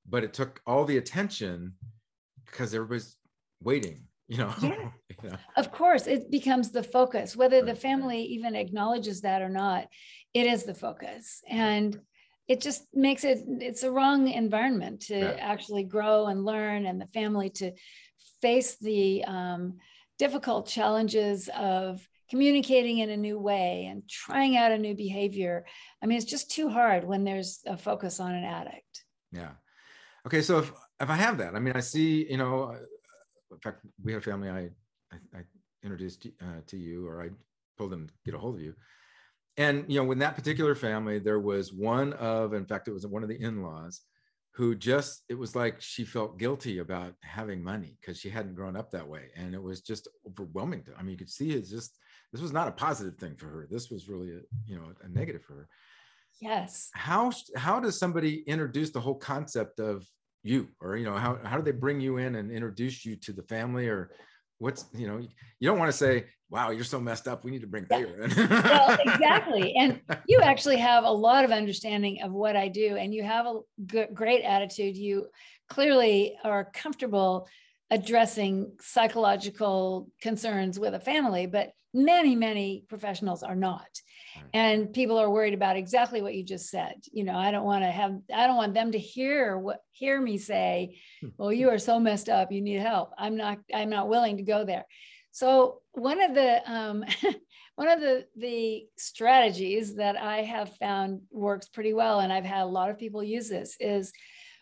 But 0.08 0.24
it 0.24 0.34
took 0.34 0.62
all 0.66 0.86
the 0.86 0.98
attention 0.98 1.74
because 2.46 2.74
everybody's 2.74 3.18
waiting, 3.62 4.04
you 4.34 4.40
know? 4.40 4.54
Yeah. 4.62 4.90
you 5.24 5.30
know? 5.30 5.38
Of 5.56 5.72
course, 5.72 6.08
it 6.08 6.32
becomes 6.32 6.72
the 6.72 6.84
focus, 6.84 7.36
whether 7.36 7.62
the 7.62 7.76
family 7.76 8.22
even 8.24 8.56
acknowledges 8.56 9.22
that 9.22 9.42
or 9.42 9.50
not, 9.50 9.88
it 10.34 10.48
is 10.48 10.64
the 10.64 10.74
focus. 10.74 11.42
And 11.48 12.00
it 12.48 12.62
just 12.62 12.84
makes 12.94 13.24
it 13.24 13.44
it's 13.48 13.84
a 13.84 13.92
wrong 13.92 14.28
environment 14.28 15.02
to 15.02 15.18
yeah. 15.18 15.38
actually 15.40 15.84
grow 15.84 16.28
and 16.28 16.44
learn 16.44 16.86
and 16.86 17.00
the 17.00 17.08
family 17.08 17.50
to 17.50 17.72
face 18.42 18.76
the 18.78 19.24
um, 19.24 19.78
difficult 20.20 20.68
challenges 20.68 21.50
of 21.56 22.06
communicating 22.30 22.98
in 22.98 23.10
a 23.10 23.18
new 23.18 23.40
way 23.40 23.88
and 23.90 24.10
trying 24.10 24.58
out 24.58 24.72
a 24.72 24.78
new 24.78 24.96
behavior 24.96 25.66
i 26.02 26.06
mean 26.06 26.18
it's 26.18 26.26
just 26.26 26.50
too 26.50 26.68
hard 26.68 27.04
when 27.04 27.24
there's 27.24 27.62
a 27.68 27.78
focus 27.78 28.20
on 28.20 28.34
an 28.34 28.44
addict 28.44 29.04
yeah 29.32 29.52
okay 30.26 30.42
so 30.42 30.60
if 30.60 30.72
if 31.00 31.10
i 31.10 31.16
have 31.16 31.38
that 31.38 31.56
i 31.56 31.60
mean 31.60 31.76
i 31.76 31.80
see 31.80 32.26
you 32.30 32.38
know 32.38 32.76
in 33.54 33.60
fact 33.60 33.86
we 34.04 34.12
had 34.12 34.22
a 34.22 34.26
family 34.26 34.50
i 34.50 34.70
i, 35.12 35.40
I 35.40 35.42
introduced 35.84 36.28
uh, 36.42 36.62
to 36.68 36.78
you 36.78 37.08
or 37.08 37.22
i 37.22 37.30
told 37.78 37.92
them 37.92 38.08
to 38.08 38.14
get 38.26 38.36
a 38.36 38.40
hold 38.40 38.56
of 38.56 38.62
you. 38.62 38.74
And 39.58 39.86
you 39.88 40.02
know 40.04 40.12
in 40.12 40.20
that 40.20 40.36
particular 40.36 40.76
family 40.76 41.20
there 41.20 41.40
was 41.40 41.72
one 41.74 42.14
of 42.14 42.54
in 42.54 42.66
fact 42.66 42.88
it 42.88 42.94
was 42.94 43.06
one 43.06 43.24
of 43.24 43.30
the 43.30 43.40
in-laws 43.42 44.02
who 44.56 44.76
just 44.76 45.24
it 45.30 45.38
was 45.38 45.56
like 45.56 45.82
she 45.82 46.06
felt 46.06 46.40
guilty 46.40 46.80
about 46.80 47.14
having 47.22 47.64
money 47.64 47.98
because 48.00 48.20
she 48.20 48.30
hadn't 48.30 48.56
grown 48.56 48.76
up 48.76 48.92
that 48.92 49.08
way. 49.08 49.30
And 49.36 49.54
it 49.54 49.62
was 49.62 49.82
just 49.82 50.08
overwhelming 50.28 50.84
to 50.84 50.92
i 50.98 51.02
mean 51.02 51.12
you 51.12 51.18
could 51.18 51.30
see 51.30 51.52
it's 51.52 51.70
just 51.70 51.98
this 52.32 52.42
was 52.42 52.52
not 52.52 52.68
a 52.68 52.72
positive 52.72 53.16
thing 53.18 53.36
for 53.36 53.46
her. 53.46 53.68
This 53.70 53.92
was 53.92 54.10
really 54.10 54.32
a 54.32 54.40
you 54.66 54.76
know 54.76 54.92
a 55.04 55.10
negative 55.10 55.44
for 55.44 55.54
her. 55.54 55.68
Yes. 56.42 56.90
How 56.94 57.32
how 57.56 57.80
does 57.80 58.00
somebody 58.00 58.42
introduce 58.48 58.90
the 58.90 59.02
whole 59.02 59.16
concept 59.16 59.80
of 59.80 60.08
you 60.44 60.68
or 60.82 60.98
you 60.98 61.06
know 61.06 61.16
how, 61.16 61.40
how 61.44 61.58
do 61.58 61.64
they 61.64 61.72
bring 61.72 62.00
you 62.00 62.18
in 62.18 62.36
and 62.36 62.52
introduce 62.52 63.06
you 63.06 63.16
to 63.16 63.32
the 63.32 63.44
family 63.44 63.88
or 63.88 64.12
what's 64.60 64.86
you 64.94 65.08
know 65.08 65.18
you 65.18 65.68
don't 65.68 65.80
want 65.80 65.92
to 65.92 65.98
say 65.98 66.26
wow 66.50 66.70
you're 66.70 66.84
so 66.84 67.00
messed 67.00 67.28
up 67.28 67.44
we 67.44 67.52
need 67.52 67.62
to 67.62 67.68
bring 67.68 67.86
thayer 67.86 68.24
in. 68.24 68.30
Well 68.50 68.98
exactly. 69.06 69.74
And 69.78 70.02
you 70.28 70.42
actually 70.42 70.78
have 70.78 71.04
a 71.04 71.12
lot 71.12 71.44
of 71.44 71.52
understanding 71.52 72.22
of 72.22 72.32
what 72.32 72.56
i 72.56 72.68
do 72.68 72.96
and 72.96 73.14
you 73.14 73.24
have 73.24 73.46
a 73.46 73.60
good, 73.88 74.10
great 74.14 74.44
attitude. 74.44 74.96
You 74.96 75.28
clearly 75.70 76.36
are 76.44 76.70
comfortable 76.74 77.48
addressing 77.90 78.74
psychological 78.82 80.10
concerns 80.22 80.80
with 80.80 80.94
a 80.94 81.00
family, 81.00 81.46
but 81.46 81.72
many, 81.94 82.36
many 82.36 82.86
professionals 82.90 83.44
are 83.44 83.56
not. 83.56 83.88
And 84.54 84.94
people 84.94 85.18
are 85.18 85.30
worried 85.30 85.54
about 85.54 85.78
exactly 85.78 86.22
what 86.22 86.36
you 86.36 86.44
just 86.44 86.70
said. 86.70 86.96
You 87.12 87.24
know, 87.24 87.36
I 87.36 87.52
don't 87.52 87.66
want 87.66 87.84
to 87.84 87.92
have, 87.92 88.20
I 88.34 88.48
don't 88.48 88.58
want 88.58 88.74
them 88.74 88.92
to 88.92 89.00
hear 89.00 89.58
what 89.58 89.82
hear 89.92 90.20
me 90.20 90.38
say, 90.38 91.00
hmm. 91.22 91.30
well, 91.38 91.52
you 91.52 91.70
are 91.70 91.80
so 91.80 92.00
messed 92.00 92.30
up, 92.30 92.52
you 92.52 92.62
need 92.62 92.80
help. 92.80 93.12
I'm 93.18 93.36
not, 93.36 93.60
I'm 93.74 93.90
not 93.90 94.10
willing 94.10 94.38
to 94.38 94.44
go 94.44 94.66
there. 94.66 94.86
So 95.32 95.82
one 95.94 96.22
of 96.22 96.36
the 96.36 96.72
um, 96.72 97.04
one 97.76 97.90
of 97.90 98.00
the 98.00 98.26
the 98.38 98.86
strategies 98.98 99.96
that 99.96 100.16
I 100.16 100.44
have 100.44 100.78
found 100.78 101.22
works 101.32 101.68
pretty 101.68 101.94
well, 101.94 102.20
and 102.20 102.32
I've 102.32 102.46
had 102.46 102.62
a 102.62 102.66
lot 102.66 102.90
of 102.90 103.00
people 103.00 103.24
use 103.24 103.50
this, 103.50 103.76
is 103.80 104.14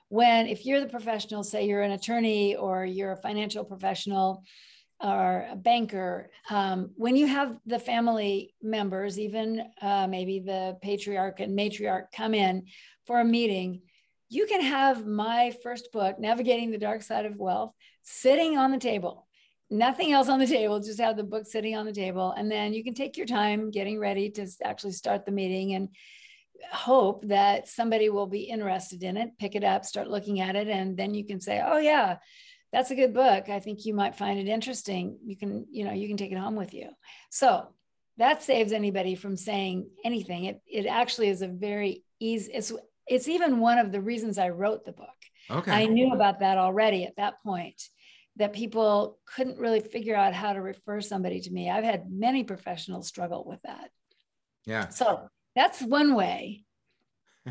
when 0.07 0.47
if 0.47 0.65
you're 0.65 0.79
the 0.79 0.87
professional, 0.87 1.43
say 1.43 1.67
you're 1.67 1.81
an 1.81 1.91
attorney 1.91 2.55
or 2.55 2.85
you're 2.85 3.11
a 3.11 3.21
financial 3.21 3.65
professional 3.65 4.43
or 5.03 5.47
a 5.51 5.55
banker, 5.55 6.29
um, 6.49 6.91
when 6.95 7.15
you 7.15 7.27
have 7.27 7.57
the 7.65 7.79
family 7.79 8.53
members, 8.61 9.19
even 9.19 9.63
uh, 9.81 10.07
maybe 10.07 10.39
the 10.39 10.77
patriarch 10.81 11.39
and 11.39 11.57
matriarch 11.57 12.05
come 12.15 12.33
in 12.33 12.65
for 13.07 13.19
a 13.19 13.25
meeting, 13.25 13.81
you 14.29 14.45
can 14.45 14.61
have 14.61 15.05
my 15.05 15.53
first 15.63 15.91
book, 15.91 16.19
Navigating 16.19 16.71
the 16.71 16.77
Dark 16.77 17.01
Side 17.01 17.25
of 17.25 17.35
Wealth, 17.35 17.73
sitting 18.03 18.57
on 18.57 18.71
the 18.71 18.77
table 18.77 19.27
nothing 19.71 20.11
else 20.11 20.27
on 20.27 20.37
the 20.37 20.45
table, 20.45 20.79
just 20.81 20.99
have 20.99 21.15
the 21.15 21.23
book 21.23 21.47
sitting 21.47 21.75
on 21.75 21.85
the 21.85 21.93
table. 21.93 22.33
And 22.37 22.51
then 22.51 22.73
you 22.73 22.83
can 22.83 22.93
take 22.93 23.15
your 23.17 23.25
time 23.25 23.71
getting 23.71 23.97
ready 23.97 24.29
to 24.31 24.45
actually 24.63 24.91
start 24.91 25.25
the 25.25 25.31
meeting 25.31 25.73
and 25.73 25.89
hope 26.71 27.25
that 27.27 27.67
somebody 27.67 28.09
will 28.09 28.27
be 28.27 28.41
interested 28.41 29.01
in 29.01 29.17
it, 29.17 29.29
pick 29.39 29.55
it 29.55 29.63
up, 29.63 29.85
start 29.85 30.09
looking 30.09 30.41
at 30.41 30.55
it. 30.55 30.67
And 30.67 30.97
then 30.97 31.13
you 31.13 31.25
can 31.25 31.39
say, 31.39 31.63
oh, 31.65 31.77
yeah, 31.77 32.17
that's 32.71 32.91
a 32.91 32.95
good 32.95 33.13
book. 33.13 33.49
I 33.49 33.59
think 33.59 33.85
you 33.85 33.93
might 33.93 34.15
find 34.15 34.39
it 34.39 34.47
interesting. 34.47 35.17
You 35.23 35.37
can, 35.37 35.65
you 35.71 35.83
know, 35.83 35.91
you 35.91 36.07
can 36.07 36.17
take 36.17 36.31
it 36.31 36.37
home 36.37 36.55
with 36.55 36.73
you. 36.73 36.89
So 37.29 37.67
that 38.17 38.43
saves 38.43 38.71
anybody 38.71 39.15
from 39.15 39.35
saying 39.35 39.89
anything. 40.05 40.45
It, 40.45 40.61
it 40.65 40.85
actually 40.85 41.29
is 41.29 41.41
a 41.41 41.47
very 41.47 42.03
easy, 42.19 42.51
it's, 42.53 42.71
it's 43.07 43.27
even 43.27 43.59
one 43.59 43.77
of 43.77 43.91
the 43.91 44.01
reasons 44.01 44.37
I 44.37 44.49
wrote 44.49 44.85
the 44.85 44.93
book. 44.93 45.07
Okay. 45.49 45.71
I 45.71 45.85
knew 45.85 46.13
about 46.13 46.39
that 46.39 46.57
already 46.57 47.03
at 47.03 47.17
that 47.17 47.43
point 47.43 47.81
that 48.37 48.53
people 48.53 49.19
couldn't 49.35 49.59
really 49.59 49.81
figure 49.81 50.15
out 50.15 50.33
how 50.33 50.53
to 50.53 50.61
refer 50.61 51.01
somebody 51.01 51.41
to 51.41 51.51
me. 51.51 51.69
I've 51.69 51.83
had 51.83 52.09
many 52.09 52.43
professionals 52.43 53.07
struggle 53.07 53.43
with 53.45 53.59
that. 53.63 53.89
Yeah. 54.65 54.87
So 54.89 55.27
that's 55.55 55.81
one 55.81 56.15
way. 56.15 56.63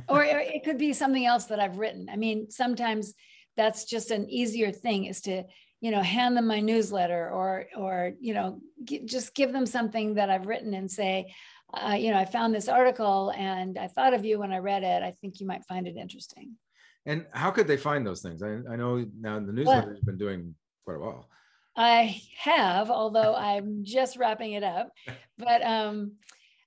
or 0.08 0.22
it 0.24 0.64
could 0.64 0.78
be 0.78 0.92
something 0.92 1.26
else 1.26 1.46
that 1.46 1.60
I've 1.60 1.76
written. 1.76 2.08
I 2.10 2.16
mean, 2.16 2.50
sometimes 2.50 3.12
that's 3.60 3.84
just 3.84 4.10
an 4.10 4.24
easier 4.30 4.72
thing 4.72 5.04
is 5.04 5.20
to, 5.20 5.44
you 5.82 5.90
know, 5.90 6.00
hand 6.00 6.34
them 6.34 6.46
my 6.46 6.60
newsletter 6.60 7.28
or, 7.28 7.66
or, 7.76 8.12
you 8.18 8.32
know, 8.32 8.58
g- 8.84 9.04
just 9.04 9.34
give 9.34 9.52
them 9.52 9.66
something 9.66 10.14
that 10.14 10.30
I've 10.30 10.46
written 10.46 10.72
and 10.72 10.90
say, 10.90 11.34
uh, 11.74 11.92
you 11.92 12.10
know, 12.10 12.16
I 12.16 12.24
found 12.24 12.54
this 12.54 12.68
article 12.68 13.34
and 13.36 13.78
I 13.78 13.88
thought 13.88 14.14
of 14.14 14.24
you 14.24 14.38
when 14.38 14.50
I 14.50 14.58
read 14.58 14.82
it. 14.82 15.02
I 15.02 15.12
think 15.20 15.40
you 15.40 15.46
might 15.46 15.66
find 15.66 15.86
it 15.86 15.98
interesting. 15.98 16.56
And 17.04 17.26
how 17.32 17.50
could 17.50 17.66
they 17.66 17.76
find 17.76 18.06
those 18.06 18.22
things? 18.22 18.42
I, 18.42 18.60
I 18.72 18.76
know 18.76 19.06
now 19.20 19.38
the 19.38 19.52
newsletter 19.52 19.88
well, 19.88 19.94
has 19.94 20.00
been 20.00 20.18
doing 20.18 20.54
quite 20.86 20.96
a 20.96 21.00
while. 21.00 21.28
I 21.76 22.18
have, 22.38 22.90
although 22.90 23.34
I'm 23.34 23.84
just 23.84 24.16
wrapping 24.16 24.52
it 24.52 24.64
up. 24.64 24.88
But 25.38 25.62
um, 25.62 26.16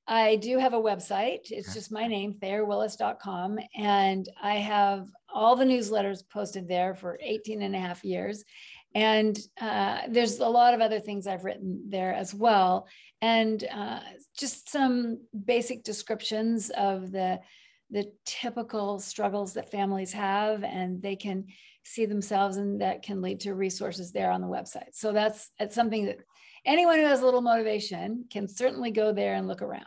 I 0.08 0.36
do 0.38 0.58
have 0.58 0.74
a 0.74 0.82
website. 0.82 1.52
It's 1.52 1.74
just 1.74 1.92
my 1.92 2.08
name, 2.08 2.34
thayerwillis.com. 2.42 3.60
And 3.78 4.28
I 4.42 4.56
have 4.56 5.08
all 5.34 5.56
the 5.56 5.66
newsletters 5.66 6.24
posted 6.30 6.68
there 6.68 6.96
for 6.96 7.20
18 7.22 7.62
and 7.62 7.76
a 7.76 7.80
half 7.80 8.04
years. 8.04 8.44
And 8.96 9.38
uh, 9.60 10.02
there's 10.08 10.40
a 10.40 10.48
lot 10.48 10.74
of 10.74 10.82
other 10.82 11.00
things 11.00 11.26
I've 11.26 11.46
written 11.46 11.86
there 11.90 12.14
as 12.14 12.34
well. 12.34 12.88
And 13.22 13.64
uh, 13.74 14.00
just 14.38 14.70
some 14.70 15.20
basic 15.46 15.84
descriptions 15.84 16.70
of 16.70 17.12
the, 17.12 17.40
the 17.90 18.12
typical 18.26 19.00
struggles 19.00 19.54
that 19.54 19.72
families 19.72 20.14
have. 20.14 20.64
And 20.64 21.02
they 21.02 21.16
can 21.16 21.46
see 21.86 22.06
themselves 22.06 22.58
and 22.58 22.82
that 22.82 23.04
can 23.04 23.22
lead 23.22 23.42
to 23.42 23.54
resources 23.54 24.12
there 24.12 24.32
on 24.32 24.42
the 24.42 24.48
website 24.48 24.94
so 24.94 25.12
that's 25.12 25.52
it's 25.60 25.76
something 25.76 26.06
that 26.06 26.18
anyone 26.66 26.98
who 26.98 27.06
has 27.06 27.22
a 27.22 27.26
little 27.26 27.42
motivation 27.42 28.26
can 28.32 28.48
certainly 28.48 28.92
go 28.92 29.12
there 29.12 29.36
and 29.36 29.48
look 29.48 29.62
around 29.62 29.84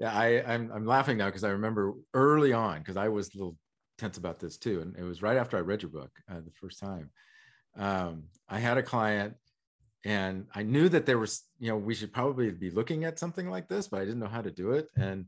yeah 0.00 0.12
i 0.12 0.42
i'm, 0.52 0.70
I'm 0.72 0.84
laughing 0.84 1.16
now 1.16 1.26
because 1.26 1.44
i 1.44 1.50
remember 1.50 1.94
early 2.12 2.52
on 2.52 2.80
because 2.80 2.96
i 2.96 3.08
was 3.08 3.34
little 3.34 3.56
tense 3.98 4.16
about 4.16 4.38
this 4.38 4.56
too 4.56 4.80
and 4.80 4.96
it 4.96 5.02
was 5.02 5.22
right 5.22 5.36
after 5.36 5.56
i 5.56 5.60
read 5.60 5.82
your 5.82 5.90
book 5.90 6.10
uh, 6.30 6.40
the 6.44 6.52
first 6.52 6.78
time 6.78 7.10
um, 7.76 8.24
i 8.48 8.58
had 8.58 8.78
a 8.78 8.82
client 8.82 9.34
and 10.04 10.46
i 10.54 10.62
knew 10.62 10.88
that 10.88 11.06
there 11.06 11.18
was 11.18 11.42
you 11.58 11.68
know 11.68 11.76
we 11.76 11.94
should 11.94 12.12
probably 12.12 12.50
be 12.50 12.70
looking 12.70 13.04
at 13.04 13.18
something 13.18 13.50
like 13.50 13.68
this 13.68 13.88
but 13.88 14.00
i 14.00 14.04
didn't 14.04 14.20
know 14.20 14.26
how 14.26 14.42
to 14.42 14.50
do 14.50 14.72
it 14.72 14.88
and 14.96 15.26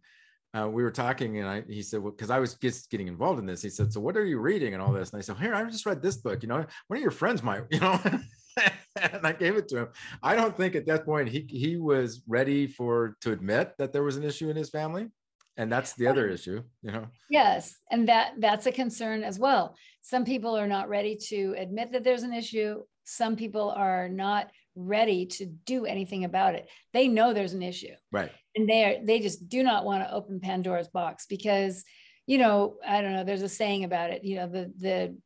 uh, 0.53 0.69
we 0.69 0.83
were 0.83 0.91
talking 0.91 1.39
and 1.39 1.49
I, 1.49 1.63
he 1.69 1.83
said, 1.83 2.01
well, 2.03 2.13
cause 2.13 2.31
I 2.31 2.39
was 2.41 2.55
just 2.55 2.91
getting 2.91 3.07
involved 3.07 3.39
in 3.39 3.47
this. 3.47 3.63
He 3.63 3.71
said, 3.71 3.93
so 3.93 4.01
what 4.01 4.17
are 4.17 4.25
you 4.25 4.39
reading 4.39 4.75
and 4.75 4.83
all 4.83 4.93
this? 4.93 5.11
And 5.13 5.19
I 5.19 5.23
said, 5.23 5.37
here, 5.37 5.55
I 5.55 5.65
just 5.65 5.87
read 5.87 6.03
this 6.03 6.17
book, 6.17 6.43
you 6.43 6.49
know, 6.49 6.65
one 6.89 6.97
of 6.97 7.03
your 7.03 7.13
friends 7.13 7.43
might, 7.43 7.63
you 7.71 7.79
know, 7.79 8.01
and 9.01 9.25
I 9.25 9.33
gave 9.33 9.57
it 9.57 9.69
to 9.69 9.79
him. 9.79 9.89
I 10.23 10.35
don't 10.35 10.57
think 10.57 10.75
at 10.75 10.87
that 10.87 11.05
point 11.05 11.29
he, 11.29 11.47
he 11.49 11.77
was 11.77 12.23
ready 12.27 12.67
for, 12.67 13.17
to 13.21 13.33
admit 13.33 13.75
that 13.79 13.93
there 13.93 14.03
was 14.03 14.17
an 14.17 14.25
issue 14.25 14.51
in 14.51 14.57
his 14.57 14.71
family. 14.71 15.09
And 15.57 15.71
that's 15.71 15.93
the 15.95 16.07
other 16.07 16.29
issue, 16.29 16.63
you 16.83 16.93
know? 16.93 17.07
Yes. 17.29 17.77
And 17.91 18.09
that 18.09 18.33
that's 18.39 18.67
a 18.67 18.73
concern 18.73 19.23
as 19.23 19.39
well. 19.39 19.77
Some 20.03 20.25
people 20.25 20.57
are 20.57 20.67
not 20.67 20.89
ready 20.89 21.17
to 21.29 21.55
admit 21.59 21.93
that 21.93 22.05
there's 22.05 22.23
an 22.23 22.33
issue. 22.33 22.83
Some 23.05 23.37
people 23.37 23.71
are 23.71 24.09
not 24.09 24.51
ready 24.75 25.27
to 25.27 25.47
do 25.47 25.85
anything 25.85 26.25
about 26.25 26.55
it. 26.55 26.69
They 26.93 27.09
know 27.09 27.33
there's 27.33 27.53
an 27.53 27.63
issue. 27.63 27.95
Right. 28.13 28.31
And 28.57 28.69
they 28.69 28.85
are 28.85 29.05
they 29.05 29.21
just 29.21 29.49
do 29.49 29.63
not 29.63 29.85
want 29.85 30.05
to 30.05 30.13
open 30.13 30.41
Pandora's 30.41 30.89
box 30.89 31.27
because, 31.27 31.85
you 32.27 32.39
know, 32.39 32.77
I 32.87 33.03
don't 33.03 33.13
know, 33.13 33.25
there's 33.25 33.43
a 33.43 33.49
saying 33.49 33.85
about 33.85 34.11
it, 34.11 34.25
you 34.25 34.37
know, 34.37 34.49
the 34.49 34.73
the 34.79 35.17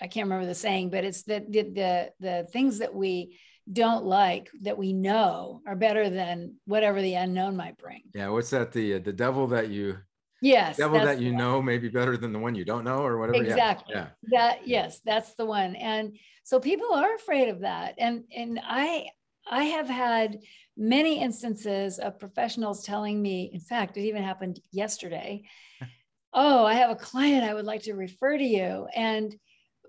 I 0.00 0.06
can't 0.06 0.24
remember 0.26 0.46
the 0.46 0.54
saying, 0.54 0.90
but 0.90 1.04
it's 1.04 1.24
that 1.24 1.50
the 1.52 1.62
the, 1.62 2.12
the 2.20 2.48
things 2.52 2.78
that 2.78 2.94
we 2.94 3.38
don't 3.72 4.04
like 4.04 4.50
that 4.62 4.78
we 4.78 4.92
know 4.92 5.60
are 5.66 5.76
better 5.76 6.10
than 6.10 6.56
whatever 6.64 7.00
the 7.00 7.14
unknown 7.14 7.56
might 7.56 7.78
bring. 7.78 8.02
Yeah, 8.14 8.28
what's 8.28 8.50
that 8.50 8.72
the 8.72 8.94
uh, 8.94 8.98
the 8.98 9.12
devil 9.12 9.46
that 9.48 9.68
you 9.68 9.98
Yes. 10.42 10.78
Devil 10.78 11.00
that 11.00 11.20
you 11.20 11.32
know 11.32 11.60
may 11.60 11.78
be 11.78 11.88
better 11.88 12.16
than 12.16 12.32
the 12.32 12.38
one 12.38 12.54
you 12.54 12.64
don't 12.64 12.84
know 12.84 13.04
or 13.04 13.18
whatever. 13.18 13.44
Exactly. 13.44 13.94
Yeah. 13.94 14.08
That 14.30 14.66
yes, 14.66 15.00
that's 15.04 15.34
the 15.34 15.44
one. 15.44 15.76
And 15.76 16.16
so 16.44 16.58
people 16.58 16.94
are 16.94 17.14
afraid 17.14 17.48
of 17.48 17.60
that. 17.60 17.94
And 17.98 18.24
and 18.34 18.58
I 18.62 19.08
I 19.48 19.64
have 19.64 19.88
had 19.88 20.38
many 20.76 21.20
instances 21.20 21.98
of 21.98 22.18
professionals 22.18 22.84
telling 22.84 23.20
me, 23.20 23.50
in 23.52 23.60
fact, 23.60 23.96
it 23.96 24.02
even 24.02 24.22
happened 24.22 24.60
yesterday. 24.72 25.42
oh, 26.32 26.64
I 26.64 26.74
have 26.74 26.90
a 26.90 26.96
client 26.96 27.44
I 27.44 27.54
would 27.54 27.66
like 27.66 27.82
to 27.82 27.94
refer 27.94 28.38
to 28.38 28.44
you. 28.44 28.86
And 28.94 29.34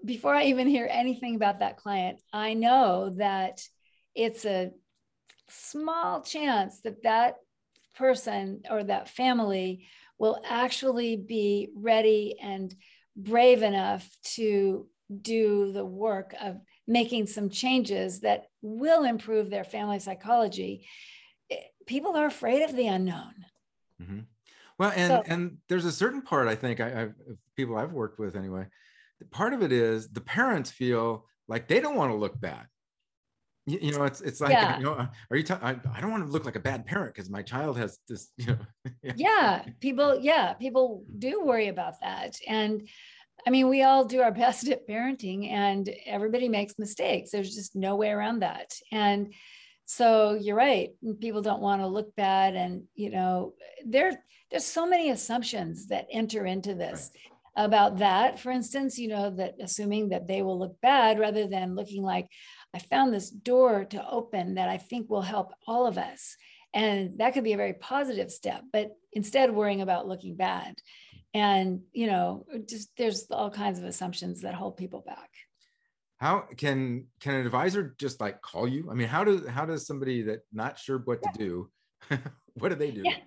before 0.04 0.34
I 0.34 0.46
even 0.46 0.68
hear 0.68 0.88
anything 0.90 1.36
about 1.36 1.60
that 1.60 1.78
client, 1.78 2.20
I 2.34 2.54
know 2.54 3.14
that 3.18 3.62
it's 4.16 4.46
a 4.46 4.72
small 5.50 6.22
chance 6.22 6.82
that 6.82 7.04
that 7.04 7.36
person 7.96 8.62
or 8.70 8.84
that 8.84 9.10
family 9.10 9.88
will 10.18 10.42
actually 10.48 11.18
be 11.18 11.70
ready 11.76 12.36
and 12.42 12.74
brave 13.16 13.62
enough 13.62 14.10
to 14.24 14.88
do 15.22 15.72
the 15.72 15.86
work 15.86 16.34
of 16.42 16.58
making 16.88 17.28
some 17.28 17.50
changes 17.50 18.22
that 18.22 18.46
will 18.62 19.04
improve 19.04 19.50
their 19.50 19.64
family 19.64 20.00
psychology 20.00 20.88
people 21.86 22.16
are 22.16 22.28
afraid 22.28 22.64
of 22.64 22.76
the 22.76 22.88
unknown 22.88 23.34
mm-hmm. 24.02 24.20
well 24.78 24.94
and 24.96 25.10
so, 25.10 25.24
and 25.26 25.58
there's 25.68 25.86
a 25.86 25.92
certain 25.92 26.22
part 26.22 26.48
i 26.48 26.56
think 26.56 26.80
I, 26.80 27.02
I've 27.02 27.14
people 27.58 27.78
i've 27.78 27.92
worked 27.92 28.20
with 28.20 28.36
anyway 28.36 28.68
part 29.30 29.54
of 29.54 29.62
it 29.62 29.72
is 29.72 30.10
the 30.10 30.22
parents 30.22 30.72
feel 30.72 31.26
like 31.48 31.68
they 31.68 31.80
don't 31.80 31.96
want 31.96 32.12
to 32.12 32.18
look 32.18 32.40
bad 32.40 32.66
you, 33.66 33.80
you 33.82 33.92
know 33.92 34.04
it's 34.04 34.22
it's 34.22 34.42
like 34.42 34.52
yeah. 34.52 34.78
you 34.78 34.84
know 34.84 34.94
uh, 34.94 35.08
are 35.30 35.38
you 35.38 35.46
I, 35.62 35.76
I 35.94 36.02
don't 36.02 36.12
want 36.12 36.26
to 36.26 36.32
look 36.32 36.46
like 36.46 36.56
a 36.56 36.60
bad 36.60 36.86
parent 36.86 37.14
because 37.14 37.30
my 37.30 37.42
child 37.42 37.78
has 37.78 38.00
this 38.08 38.30
you 38.38 38.48
know 38.48 38.58
yeah. 39.04 39.14
yeah 39.16 39.64
people 39.80 40.20
yeah 40.20 40.54
people 40.54 41.04
do 41.18 41.44
worry 41.44 41.68
about 41.68 42.00
that 42.02 42.38
and 42.48 42.88
i 43.46 43.50
mean 43.50 43.70
we 43.70 43.84
all 43.84 44.06
do 44.06 44.22
our 44.22 44.32
best 44.44 44.68
at 44.68 44.88
parenting 44.88 45.50
and 45.52 45.90
everybody 46.06 46.50
makes 46.50 46.80
mistakes 46.80 47.32
there's 47.32 47.56
just 47.56 47.76
no 47.76 47.96
way 47.96 48.10
around 48.10 48.40
that 48.40 48.74
and 48.92 49.34
so 49.86 50.34
you're 50.34 50.56
right 50.56 50.92
people 51.20 51.42
don't 51.42 51.62
want 51.62 51.82
to 51.82 51.88
look 51.88 52.16
bad 52.16 52.56
and 52.56 52.84
you 52.96 53.12
know 53.12 53.54
there 53.86 54.24
there's 54.50 54.66
so 54.66 54.88
many 54.88 55.12
assumptions 55.12 55.88
that 55.88 56.08
enter 56.12 56.46
into 56.46 56.74
this 56.74 57.12
right. 57.14 57.32
About 57.58 57.98
that 57.98 58.40
for 58.40 58.50
instance 58.50 58.98
you 58.98 59.10
know 59.10 59.30
that 59.30 59.56
assuming 59.62 60.10
that 60.10 60.26
they 60.26 60.42
will 60.42 60.58
look 60.58 60.80
bad 60.82 61.20
rather 61.20 61.48
than 61.48 61.76
looking 61.76 62.02
like 62.02 62.28
I 62.74 62.80
found 62.80 63.14
this 63.14 63.30
door 63.30 63.86
to 63.86 64.10
open 64.10 64.56
that 64.56 64.70
I 64.70 64.78
think 64.78 65.10
will 65.10 65.22
help 65.22 65.54
all 65.68 65.86
of 65.86 65.98
us. 65.98 66.38
And 66.74 67.20
that 67.20 67.34
could 67.34 67.44
be 67.44 67.54
a 67.54 67.58
very 67.58 67.74
positive 67.74 68.32
step, 68.32 68.64
but 68.72 68.92
instead 69.12 69.54
worrying 69.54 69.82
about 69.82 70.08
looking 70.08 70.36
bad. 70.36 70.76
And, 71.34 71.82
you 71.92 72.08
know, 72.08 72.46
just 72.68 72.90
there's 72.98 73.28
all 73.30 73.50
kinds 73.50 73.80
of 73.80 73.86
assumptions 73.86 74.42
that 74.42 74.54
hold 74.54 74.78
people 74.78 75.02
back. 75.06 75.30
how 76.18 76.46
can 76.56 77.08
can 77.20 77.36
an 77.36 77.46
advisor 77.46 77.96
just 77.98 78.22
like 78.22 78.42
call 78.42 78.68
you 78.68 78.82
i 78.92 78.94
mean 78.94 79.08
how 79.08 79.24
does 79.24 79.42
how 79.48 79.66
does 79.66 79.88
somebody 79.88 80.22
that 80.22 80.42
not 80.54 80.78
sure 80.78 81.00
what 81.06 81.20
to 81.24 81.32
do 81.36 81.52
what 82.60 82.70
do 82.70 82.76
they 82.76 82.92
do 82.92 83.02
yeah. 83.04 83.18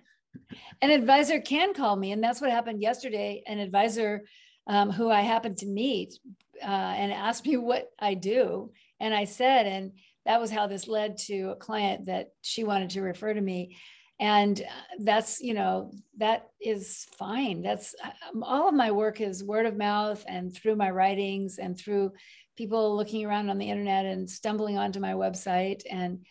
An 0.81 0.89
advisor 0.89 1.39
can 1.39 1.73
call 1.73 1.95
me 1.95 2.11
and 2.11 2.23
that's 2.23 2.41
what 2.41 2.51
happened 2.51 2.81
yesterday. 2.81 3.43
An 3.47 3.59
advisor 3.59 4.25
um, 4.67 4.89
who 4.89 5.11
i 5.11 5.21
happened 5.21 5.57
to 5.57 5.67
meet 5.67 6.17
uh, 6.61 6.65
and 6.65 7.13
asked 7.13 7.45
me 7.45 7.55
what 7.55 7.91
i 7.99 8.15
do 8.15 8.71
and 8.99 9.13
i 9.13 9.23
said 9.23 9.67
and 9.67 9.91
that 10.25 10.41
was 10.41 10.51
how 10.51 10.67
this 10.67 10.87
led 10.87 11.17
to 11.17 11.51
a 11.51 11.55
client 11.55 12.07
that 12.07 12.31
she 12.41 12.63
wanted 12.63 12.89
to 12.91 13.01
refer 13.01 13.33
to 13.33 13.41
me. 13.41 13.77
And 14.19 14.59
uh, 14.61 14.95
that's 15.01 15.41
you 15.41 15.53
know 15.53 15.91
that 16.17 16.47
is 16.61 17.05
fine. 17.17 17.61
That's 17.61 17.93
um, 18.03 18.43
all 18.43 18.67
of 18.69 18.73
my 18.73 18.91
work 18.91 19.21
is 19.21 19.43
word 19.43 19.65
of 19.65 19.77
mouth 19.77 20.23
and 20.27 20.53
through 20.53 20.77
my 20.77 20.89
writings 20.89 21.57
and 21.57 21.77
through 21.77 22.13
people 22.55 22.95
looking 22.95 23.25
around 23.25 23.49
on 23.49 23.57
the 23.57 23.69
internet 23.69 24.05
and 24.05 24.29
stumbling 24.29 24.77
onto 24.77 25.01
my 25.01 25.13
website. 25.13 25.83
And 25.89 26.25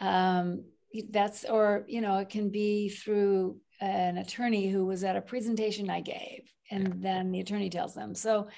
um, 0.00 0.64
that's 1.10 1.44
or 1.44 1.84
you 1.88 2.00
know 2.00 2.18
it 2.18 2.28
can 2.28 2.50
be 2.50 2.88
through 2.88 3.56
an 3.80 4.18
attorney 4.18 4.68
who 4.68 4.84
was 4.84 5.04
at 5.04 5.16
a 5.16 5.20
presentation 5.20 5.88
i 5.88 6.00
gave 6.00 6.42
and 6.70 7.02
then 7.02 7.32
the 7.32 7.40
attorney 7.40 7.68
tells 7.70 7.94
them. 7.94 8.14
So 8.14 8.48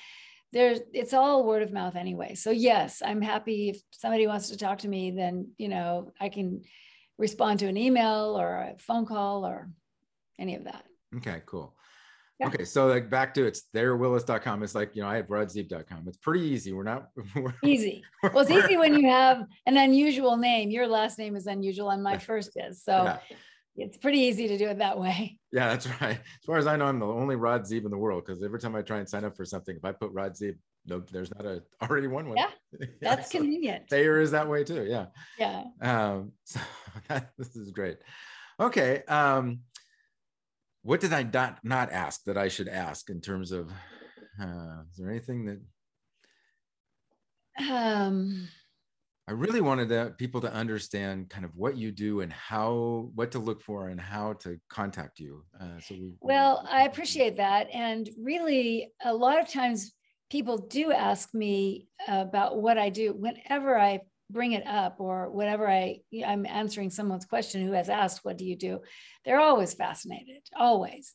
there's 0.53 0.81
it's 0.93 1.15
all 1.15 1.45
word 1.45 1.63
of 1.63 1.73
mouth 1.73 1.97
anyway. 1.97 2.35
So 2.35 2.51
yes 2.51 3.03
i'm 3.05 3.23
happy 3.23 3.71
if 3.71 3.81
somebody 3.91 4.27
wants 4.27 4.49
to 4.51 4.57
talk 4.57 4.79
to 4.79 4.89
me 4.89 5.11
then 5.11 5.49
you 5.59 5.69
know 5.69 6.13
i 6.21 6.29
can 6.29 6.63
respond 7.19 7.59
to 7.61 7.67
an 7.67 7.77
email 7.77 8.37
or 8.39 8.57
a 8.57 8.79
phone 8.79 9.07
call 9.07 9.47
or 9.47 9.71
any 10.39 10.57
of 10.57 10.65
that. 10.65 10.85
Okay 11.17 11.43
cool 11.47 11.75
yeah. 12.43 12.49
Okay, 12.49 12.65
so 12.65 12.89
like 12.89 13.09
back 13.09 13.33
to 13.35 13.47
it's 13.47 13.63
thayerwillis.com. 13.75 14.63
It's 14.63 14.75
like, 14.75 14.97
you 14.97 15.03
know, 15.03 15.09
I 15.09 15.17
have 15.17 15.29
rodzeeb.com. 15.29 16.05
It's 16.09 16.17
pretty 16.17 16.45
easy. 16.45 16.73
We're 16.73 16.83
not 16.83 17.09
we're, 17.37 17.55
easy. 17.65 18.03
Well, 18.23 18.41
it's 18.41 18.51
easy 18.51 18.77
when 18.77 18.95
you 18.95 19.09
have 19.09 19.47
an 19.67 19.77
unusual 19.77 20.37
name. 20.37 20.71
Your 20.71 20.87
last 20.87 21.19
name 21.19 21.37
is 21.37 21.47
unusual 21.47 21.91
and 21.91 22.03
my 22.03 22.19
first 22.19 22.51
is. 22.57 22.83
So 22.83 23.05
yeah. 23.05 23.19
it's 23.77 23.97
pretty 23.97 24.19
easy 24.19 24.49
to 24.49 24.59
do 24.59 24.69
it 24.69 24.79
that 24.79 24.99
way. 24.99 25.39
Yeah, 25.53 25.69
that's 25.69 25.89
right. 26.01 26.19
As 26.19 26.45
far 26.45 26.57
as 26.57 26.67
I 26.67 26.77
know, 26.77 26.87
I'm 26.87 26.99
the 26.99 27.07
only 27.07 27.37
Rod 27.37 27.63
Zeeb 27.63 27.85
in 27.85 27.91
the 27.91 27.99
world 27.99 28.25
because 28.27 28.43
every 28.43 28.59
time 28.59 28.75
I 28.75 28.83
try 28.83 28.99
and 28.99 29.09
sign 29.09 29.25
up 29.25 29.37
for 29.37 29.45
something, 29.45 29.77
if 29.77 29.85
I 29.85 29.93
put 29.93 30.13
Rod 30.13 30.33
Zeeb, 30.33 30.57
no, 30.87 31.01
there's 31.13 31.33
not 31.35 31.47
a 31.47 31.63
already 31.83 32.09
one. 32.09 32.33
Yeah, 32.37 32.49
yeah 32.81 32.87
that's 33.01 33.31
so 33.31 33.39
convenient. 33.39 33.89
Thayer 33.89 34.21
is 34.21 34.33
that 34.33 34.49
way 34.49 34.65
too. 34.65 34.85
Yeah. 34.85 35.07
Yeah. 35.39 35.65
Um, 35.81 36.33
so 36.45 36.61
that, 37.09 37.31
this 37.39 37.55
is 37.55 37.71
great. 37.71 37.99
Okay. 38.59 39.03
Um, 39.09 39.61
what 40.83 41.01
did 41.01 41.13
I 41.13 41.23
not, 41.23 41.59
not 41.63 41.93
ask 41.93 42.25
that 42.25 42.37
I 42.37 42.49
should 42.49 42.69
ask 42.69 43.09
in 43.09 43.21
terms 43.21 43.53
of, 43.53 43.71
uh, 44.41 44.83
is 44.91 44.97
there 44.97 45.11
anything 45.11 45.47
that, 45.47 45.61
um, 47.71 48.49
I 49.29 49.33
really 49.33 49.61
wanted 49.61 49.89
the, 49.89 50.15
people 50.19 50.41
to 50.41 50.53
understand 50.53 51.31
kind 51.31 51.45
of 51.45 51.53
what 51.55 51.77
you 51.77 51.93
do 51.93 52.21
and 52.23 52.33
how, 52.33 53.11
what 53.15 53.31
to 53.33 53.39
look 53.39 53.63
for 53.63 53.89
and 53.89 54.01
how 54.01 54.33
to 54.35 54.59
contact 54.69 55.21
you. 55.21 55.45
Uh, 55.61 55.79
so 55.79 55.95
we, 55.95 56.15
well, 56.21 56.67
I 56.69 56.85
appreciate 56.85 57.37
that. 57.37 57.69
And 57.73 58.11
really 58.21 58.93
a 59.05 59.15
lot 59.15 59.39
of 59.39 59.49
times 59.49 59.93
people 60.31 60.59
do 60.59 60.91
ask 60.91 61.33
me 61.35 61.87
about 62.09 62.61
what 62.61 62.79
I 62.79 62.89
do 62.89 63.13
whenever 63.13 63.79
I 63.79 64.01
bring 64.33 64.53
it 64.53 64.67
up 64.67 64.97
or 64.99 65.31
whatever 65.31 65.69
I 65.69 66.01
I'm 66.27 66.47
answering 66.47 66.91
someone's 66.91 67.25
question 67.25 67.65
who 67.65 67.73
has 67.73 67.89
asked 67.89 68.25
what 68.25 68.39
do 68.39 68.45
you 68.45 68.57
do? 68.57 68.81
They're 69.25 69.41
always 69.41 69.75
fascinated 69.75 70.43
always. 70.57 71.15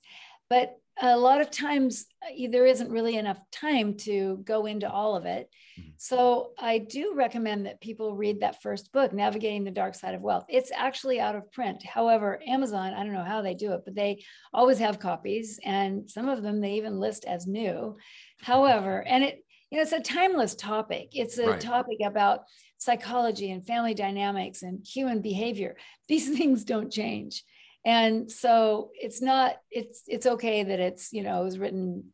But 0.49 0.77
a 0.99 1.17
lot 1.17 1.41
of 1.41 1.51
times 1.51 2.05
uh, 2.23 2.47
there 2.49 2.65
isn't 2.65 2.89
really 2.89 3.17
enough 3.17 3.39
time 3.51 3.95
to 3.95 4.39
go 4.43 4.65
into 4.65 4.89
all 4.89 5.15
of 5.15 5.25
it. 5.25 5.49
Mm-hmm. 5.79 5.89
so 5.97 6.51
I 6.57 6.79
do 6.79 7.13
recommend 7.15 7.67
that 7.67 7.81
people 7.81 8.15
read 8.15 8.39
that 8.39 8.63
first 8.63 8.91
book 8.91 9.13
navigating 9.13 9.63
the 9.63 9.71
dark 9.71 9.93
side 9.93 10.15
of 10.15 10.21
wealth. 10.21 10.45
It's 10.49 10.71
actually 10.75 11.19
out 11.19 11.35
of 11.35 11.51
print. 11.51 11.85
However 11.85 12.41
Amazon 12.47 12.93
I 12.93 13.03
don't 13.03 13.13
know 13.13 13.23
how 13.23 13.41
they 13.41 13.53
do 13.53 13.73
it 13.73 13.81
but 13.85 13.95
they 13.95 14.23
always 14.53 14.79
have 14.79 14.99
copies 14.99 15.59
and 15.63 16.09
some 16.09 16.29
of 16.29 16.41
them 16.41 16.61
they 16.61 16.73
even 16.73 16.99
list 16.99 17.25
as 17.25 17.45
new. 17.45 17.97
However 18.41 19.03
and 19.05 19.23
it 19.23 19.43
you 19.69 19.77
know 19.77 19.83
it's 19.83 19.91
a 19.91 19.99
timeless 19.99 20.55
topic. 20.55 21.09
It's 21.13 21.37
a 21.37 21.51
right. 21.51 21.61
topic 21.61 21.97
about 22.05 22.41
psychology 22.77 23.51
and 23.51 23.65
family 23.65 23.93
dynamics 23.93 24.61
and 24.63 24.85
human 24.85 25.21
behavior. 25.21 25.75
These 26.07 26.29
things 26.37 26.63
don't 26.63 26.91
change. 26.91 27.43
And 27.85 28.29
so 28.29 28.91
it's 28.93 29.21
not 29.21 29.57
it's 29.71 30.03
it's 30.07 30.25
okay 30.25 30.63
that 30.63 30.79
it's 30.79 31.13
you 31.13 31.23
know 31.23 31.41
it 31.41 31.45
was 31.45 31.59
written 31.59 32.05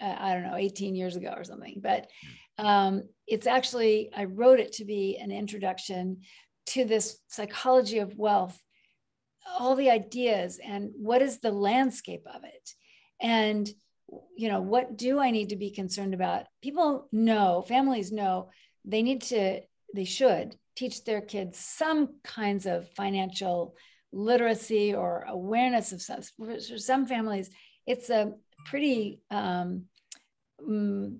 uh, 0.00 0.16
i 0.18 0.32
don't 0.32 0.44
know 0.44 0.56
18 0.56 0.94
years 0.94 1.16
ago 1.16 1.34
or 1.36 1.44
something 1.44 1.80
but 1.82 2.08
um, 2.58 3.02
it's 3.26 3.46
actually 3.46 4.10
i 4.16 4.24
wrote 4.24 4.60
it 4.60 4.72
to 4.74 4.84
be 4.84 5.18
an 5.20 5.32
introduction 5.32 6.20
to 6.66 6.84
this 6.84 7.18
psychology 7.28 7.98
of 7.98 8.16
wealth 8.16 8.60
all 9.58 9.74
the 9.74 9.90
ideas 9.90 10.60
and 10.62 10.90
what 10.96 11.22
is 11.22 11.40
the 11.40 11.52
landscape 11.52 12.24
of 12.32 12.44
it. 12.44 12.70
And 13.20 13.68
you 14.36 14.48
know 14.48 14.60
what 14.60 14.96
do 14.96 15.18
i 15.18 15.30
need 15.30 15.50
to 15.50 15.56
be 15.56 15.70
concerned 15.70 16.14
about? 16.14 16.46
People 16.62 17.08
know 17.12 17.62
families 17.66 18.12
know 18.12 18.50
they 18.84 19.02
need 19.02 19.22
to 19.22 19.60
they 19.94 20.04
should 20.04 20.56
teach 20.76 21.04
their 21.04 21.20
kids 21.20 21.58
some 21.58 22.14
kinds 22.24 22.66
of 22.66 22.88
financial 22.90 23.74
literacy 24.12 24.94
or 24.94 25.24
awareness 25.28 25.92
of 25.92 26.02
some 26.02 26.22
for 26.36 26.58
some 26.78 27.06
families 27.06 27.50
it's 27.86 28.10
a 28.10 28.32
pretty 28.66 29.20
um, 29.30 29.84
mm, 30.60 31.18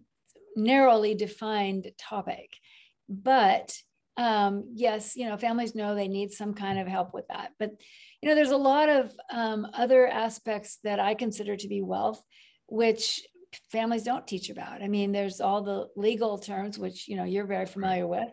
narrowly 0.56 1.14
defined 1.14 1.90
topic. 1.98 2.50
But 3.08 3.74
um, 4.16 4.72
yes 4.74 5.16
you 5.16 5.26
know 5.28 5.36
families 5.36 5.74
know 5.74 5.94
they 5.94 6.08
need 6.08 6.32
some 6.32 6.54
kind 6.54 6.78
of 6.78 6.86
help 6.86 7.14
with 7.14 7.26
that. 7.28 7.52
But 7.58 7.70
you 8.20 8.28
know 8.28 8.34
there's 8.34 8.50
a 8.50 8.56
lot 8.56 8.88
of 8.88 9.12
um, 9.30 9.66
other 9.72 10.06
aspects 10.06 10.78
that 10.84 11.00
i 11.00 11.14
consider 11.14 11.56
to 11.56 11.68
be 11.68 11.82
wealth 11.82 12.22
which 12.70 13.22
families 13.70 14.04
don't 14.04 14.26
teach 14.26 14.48
about 14.48 14.82
i 14.82 14.88
mean 14.88 15.10
there's 15.12 15.40
all 15.40 15.62
the 15.62 15.88
legal 15.96 16.38
terms 16.38 16.78
which 16.78 17.08
you 17.08 17.16
know 17.16 17.24
you're 17.24 17.46
very 17.46 17.66
familiar 17.66 18.06
with 18.06 18.28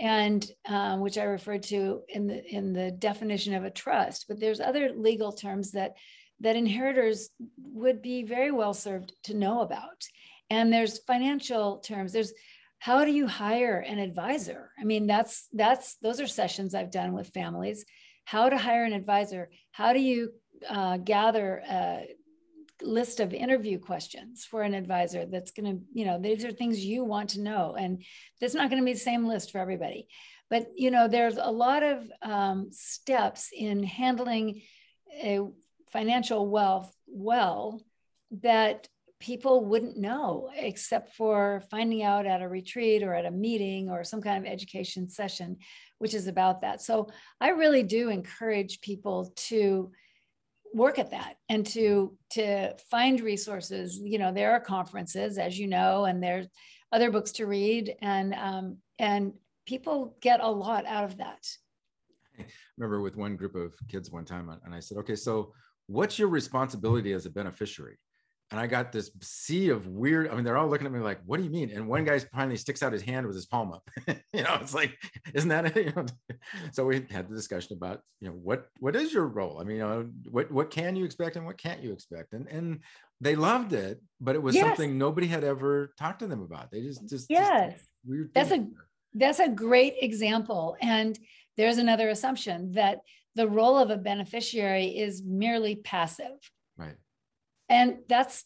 and 0.00 0.50
um, 0.66 1.00
which 1.00 1.18
I 1.18 1.24
referred 1.24 1.62
to 1.64 2.00
in 2.08 2.26
the 2.26 2.44
in 2.44 2.72
the 2.72 2.90
definition 2.90 3.54
of 3.54 3.64
a 3.64 3.70
trust. 3.70 4.26
But 4.28 4.40
there's 4.40 4.60
other 4.60 4.92
legal 4.94 5.32
terms 5.32 5.72
that 5.72 5.94
that 6.40 6.56
inheritors 6.56 7.30
would 7.58 8.00
be 8.00 8.22
very 8.24 8.50
well 8.50 8.72
served 8.72 9.12
to 9.24 9.34
know 9.34 9.60
about. 9.60 10.04
And 10.48 10.72
there's 10.72 11.00
financial 11.00 11.78
terms. 11.78 12.12
There's 12.12 12.32
how 12.78 13.04
do 13.04 13.12
you 13.12 13.26
hire 13.26 13.78
an 13.78 13.98
advisor? 13.98 14.70
I 14.80 14.84
mean, 14.84 15.06
that's 15.06 15.48
that's 15.52 15.96
those 15.96 16.20
are 16.20 16.26
sessions 16.26 16.74
I've 16.74 16.90
done 16.90 17.12
with 17.12 17.28
families. 17.28 17.84
How 18.24 18.48
to 18.48 18.56
hire 18.56 18.84
an 18.84 18.94
advisor? 18.94 19.50
How 19.70 19.92
do 19.92 20.00
you 20.00 20.30
uh, 20.68 20.96
gather 20.96 21.62
uh, 21.68 22.00
list 22.82 23.20
of 23.20 23.32
interview 23.32 23.78
questions 23.78 24.44
for 24.44 24.62
an 24.62 24.74
advisor 24.74 25.26
that's 25.26 25.50
going 25.50 25.64
to 25.64 25.82
you 25.92 26.04
know 26.04 26.18
these 26.18 26.44
are 26.44 26.52
things 26.52 26.84
you 26.84 27.04
want 27.04 27.30
to 27.30 27.40
know 27.40 27.76
and 27.78 28.02
that's 28.40 28.54
not 28.54 28.70
going 28.70 28.80
to 28.80 28.86
be 28.86 28.92
the 28.92 28.98
same 28.98 29.26
list 29.26 29.52
for 29.52 29.58
everybody. 29.58 30.06
But 30.48 30.68
you 30.76 30.90
know 30.90 31.08
there's 31.08 31.36
a 31.36 31.50
lot 31.50 31.82
of 31.82 32.10
um, 32.22 32.68
steps 32.72 33.50
in 33.56 33.82
handling 33.82 34.62
a 35.12 35.40
financial 35.92 36.48
wealth 36.48 36.92
well 37.06 37.82
that 38.42 38.88
people 39.18 39.64
wouldn't 39.64 39.98
know 39.98 40.50
except 40.56 41.14
for 41.14 41.62
finding 41.70 42.02
out 42.02 42.26
at 42.26 42.42
a 42.42 42.48
retreat 42.48 43.02
or 43.02 43.12
at 43.12 43.26
a 43.26 43.30
meeting 43.30 43.90
or 43.90 44.02
some 44.02 44.22
kind 44.22 44.44
of 44.44 44.50
education 44.50 45.08
session 45.08 45.56
which 45.98 46.14
is 46.14 46.26
about 46.26 46.62
that. 46.62 46.80
So 46.80 47.10
i 47.40 47.50
really 47.50 47.82
do 47.82 48.08
encourage 48.08 48.80
people 48.80 49.32
to 49.48 49.92
work 50.74 50.98
at 50.98 51.10
that 51.10 51.36
and 51.48 51.66
to 51.66 52.16
to 52.32 52.74
find 52.90 53.20
resources. 53.20 54.00
You 54.02 54.18
know 54.18 54.32
there 54.32 54.52
are 54.52 54.60
conferences 54.60 55.38
as 55.38 55.58
you 55.58 55.66
know 55.66 56.04
and 56.04 56.22
there's 56.22 56.46
other 56.92 57.10
books 57.10 57.32
to 57.32 57.46
read. 57.46 57.94
And 58.00 58.34
um, 58.34 58.78
and 58.98 59.32
people 59.66 60.16
get 60.20 60.40
a 60.40 60.50
lot 60.50 60.86
out 60.86 61.04
of 61.04 61.18
that. 61.18 61.46
I 62.38 62.44
remember 62.76 63.00
with 63.00 63.16
one 63.16 63.36
group 63.36 63.54
of 63.54 63.74
kids 63.88 64.10
one 64.10 64.24
time 64.24 64.48
and 64.64 64.74
i 64.74 64.80
said 64.80 64.96
okay 64.96 65.14
so 65.14 65.52
what's 65.88 66.18
your 66.18 66.28
responsibility 66.28 67.12
as 67.12 67.26
a 67.26 67.30
beneficiary 67.30 67.98
and 68.50 68.58
I 68.58 68.66
got 68.66 68.90
this 68.90 69.10
sea 69.20 69.68
of 69.68 69.86
weird. 69.86 70.28
I 70.28 70.34
mean, 70.34 70.42
they're 70.42 70.56
all 70.56 70.68
looking 70.68 70.86
at 70.86 70.92
me 70.92 70.98
like, 70.98 71.20
"What 71.24 71.36
do 71.36 71.44
you 71.44 71.50
mean?" 71.50 71.70
And 71.70 71.86
one 71.86 72.04
guy 72.04 72.18
finally 72.18 72.56
sticks 72.56 72.82
out 72.82 72.92
his 72.92 73.02
hand 73.02 73.26
with 73.26 73.36
his 73.36 73.46
palm 73.46 73.72
up. 73.72 73.88
you 74.08 74.42
know, 74.42 74.58
it's 74.60 74.74
like, 74.74 74.98
isn't 75.34 75.48
that 75.50 75.76
it? 75.76 76.12
so 76.72 76.84
we 76.84 77.06
had 77.10 77.28
the 77.28 77.36
discussion 77.36 77.76
about, 77.76 78.00
you 78.20 78.28
know, 78.28 78.34
what 78.34 78.66
what 78.80 78.96
is 78.96 79.12
your 79.12 79.26
role? 79.26 79.60
I 79.60 79.64
mean, 79.64 79.76
you 79.76 79.82
know, 79.82 80.08
what 80.30 80.50
what 80.50 80.70
can 80.70 80.96
you 80.96 81.04
expect 81.04 81.36
and 81.36 81.46
what 81.46 81.58
can't 81.58 81.82
you 81.82 81.92
expect? 81.92 82.32
And 82.32 82.48
and 82.48 82.80
they 83.20 83.36
loved 83.36 83.72
it, 83.72 84.00
but 84.20 84.34
it 84.34 84.42
was 84.42 84.56
yes. 84.56 84.66
something 84.66 84.98
nobody 84.98 85.28
had 85.28 85.44
ever 85.44 85.92
talked 85.96 86.18
to 86.20 86.26
them 86.26 86.42
about. 86.42 86.72
They 86.72 86.82
just 86.82 87.08
just 87.08 87.26
yes, 87.30 87.72
just 87.72 87.88
weird. 88.04 88.30
That's 88.34 88.50
a 88.50 88.66
that's 89.14 89.38
a 89.38 89.48
great 89.48 89.94
example. 90.00 90.76
And 90.80 91.16
there's 91.56 91.78
another 91.78 92.08
assumption 92.08 92.72
that 92.72 92.98
the 93.36 93.48
role 93.48 93.78
of 93.78 93.90
a 93.90 93.96
beneficiary 93.96 94.98
is 94.98 95.22
merely 95.24 95.76
passive 95.76 96.50
and 97.70 97.98
that's 98.08 98.44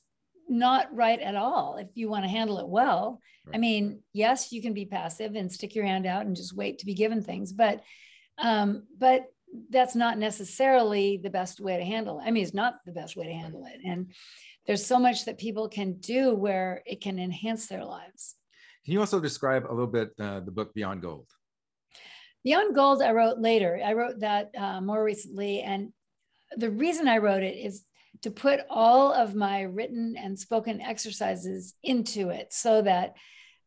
not 0.49 0.95
right 0.95 1.21
at 1.21 1.35
all 1.35 1.77
if 1.79 1.89
you 1.95 2.09
want 2.09 2.25
to 2.25 2.31
handle 2.31 2.59
it 2.59 2.69
well. 2.69 3.21
Right. 3.47 3.57
I 3.57 3.59
mean, 3.59 4.01
yes, 4.13 4.53
you 4.53 4.63
can 4.63 4.75
be 4.75 4.85
passive 4.85 5.35
and 5.35 5.51
stick 5.51 5.75
your 5.75 5.87
hand 5.87 6.07
out 6.07 6.27
and 6.27 6.37
just 6.37 6.55
wait 6.55 6.79
to 6.79 6.87
be 6.87 6.95
given 6.95 7.23
things, 7.23 7.53
but 7.53 7.83
um, 8.39 8.85
but 8.99 9.27
that's 9.71 9.95
not 9.95 10.19
necessarily 10.19 11.17
the 11.23 11.31
best 11.31 11.61
way 11.61 11.77
to 11.77 11.85
handle 11.85 12.19
it. 12.19 12.25
I 12.27 12.31
mean, 12.31 12.43
it's 12.43 12.55
not 12.55 12.81
the 12.85 12.93
best 12.93 13.17
way 13.17 13.27
to 13.27 13.33
handle 13.33 13.65
it. 13.67 13.81
And 13.85 14.13
there's 14.67 14.85
so 14.85 14.99
much 14.99 15.27
that 15.27 15.39
people 15.39 15.69
can 15.69 15.95
do 16.01 16.35
where 16.35 16.83
it 16.87 17.01
can 17.01 17.19
enhance 17.19 17.69
their 17.69 17.85
lives. 17.85 18.35
Can 18.85 18.93
you 18.93 19.01
also 19.01 19.21
describe 19.21 19.67
a 19.67 19.73
little 19.73 19.87
bit 19.87 20.11
uh, 20.19 20.41
the 20.41 20.51
book 20.51 20.75
Beyond 20.75 21.03
Gold? 21.03 21.29
Beyond 22.43 22.75
Gold, 22.75 23.01
I 23.01 23.13
wrote 23.13 23.39
later. 23.39 23.81
I 23.83 23.93
wrote 23.93 24.21
that 24.21 24.51
uh, 24.59 24.81
more 24.81 25.03
recently. 25.03 25.61
And 25.61 25.93
the 26.57 26.71
reason 26.71 27.07
I 27.07 27.19
wrote 27.19 27.43
it 27.43 27.57
is 27.57 27.85
to 28.25 28.31
put 28.31 28.61
all 28.71 29.13
of 29.13 29.35
my 29.35 29.61
written 29.61 30.17
and 30.17 30.39
spoken 30.39 30.81
exercises 30.81 31.75
into 31.83 32.31
it 32.31 32.55
so 32.55 32.81
that 32.81 33.15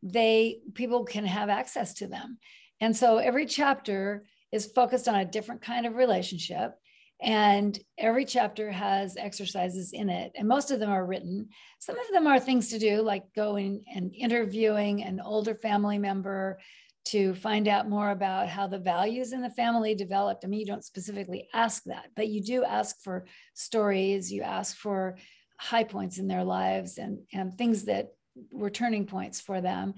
they 0.01 0.57
people 0.73 1.05
can 1.05 1.27
have 1.27 1.47
access 1.47 1.93
to 1.93 2.07
them. 2.07 2.39
And 2.81 2.97
so 2.97 3.19
every 3.19 3.45
chapter 3.45 4.25
is 4.51 4.65
focused 4.65 5.07
on 5.07 5.13
a 5.13 5.25
different 5.25 5.61
kind 5.61 5.85
of 5.85 5.93
relationship 5.93 6.73
and 7.21 7.79
every 7.99 8.25
chapter 8.25 8.71
has 8.71 9.15
exercises 9.15 9.91
in 9.93 10.09
it 10.09 10.31
and 10.35 10.47
most 10.47 10.71
of 10.71 10.79
them 10.79 10.91
are 10.91 11.05
written 11.05 11.49
some 11.79 11.97
of 11.97 12.05
them 12.13 12.27
are 12.27 12.39
things 12.39 12.69
to 12.69 12.77
do 12.77 13.01
like 13.01 13.23
going 13.35 13.83
and 13.91 14.13
interviewing 14.13 15.01
an 15.01 15.19
older 15.19 15.55
family 15.55 15.97
member 15.97 16.59
to 17.07 17.33
find 17.35 17.67
out 17.67 17.89
more 17.89 18.11
about 18.11 18.47
how 18.47 18.67
the 18.67 18.79
values 18.79 19.31
in 19.33 19.41
the 19.41 19.49
family 19.49 19.95
developed 19.95 20.43
i 20.43 20.47
mean 20.47 20.59
you 20.59 20.65
don't 20.65 20.85
specifically 20.85 21.47
ask 21.53 21.83
that 21.83 22.07
but 22.15 22.27
you 22.27 22.41
do 22.41 22.63
ask 22.63 23.01
for 23.01 23.25
stories 23.53 24.31
you 24.31 24.41
ask 24.41 24.77
for 24.77 25.17
high 25.59 25.83
points 25.83 26.17
in 26.17 26.27
their 26.27 26.43
lives 26.43 26.97
and 26.97 27.19
and 27.33 27.57
things 27.57 27.85
that 27.85 28.09
were 28.51 28.69
turning 28.69 29.05
points 29.05 29.41
for 29.41 29.61
them 29.61 29.93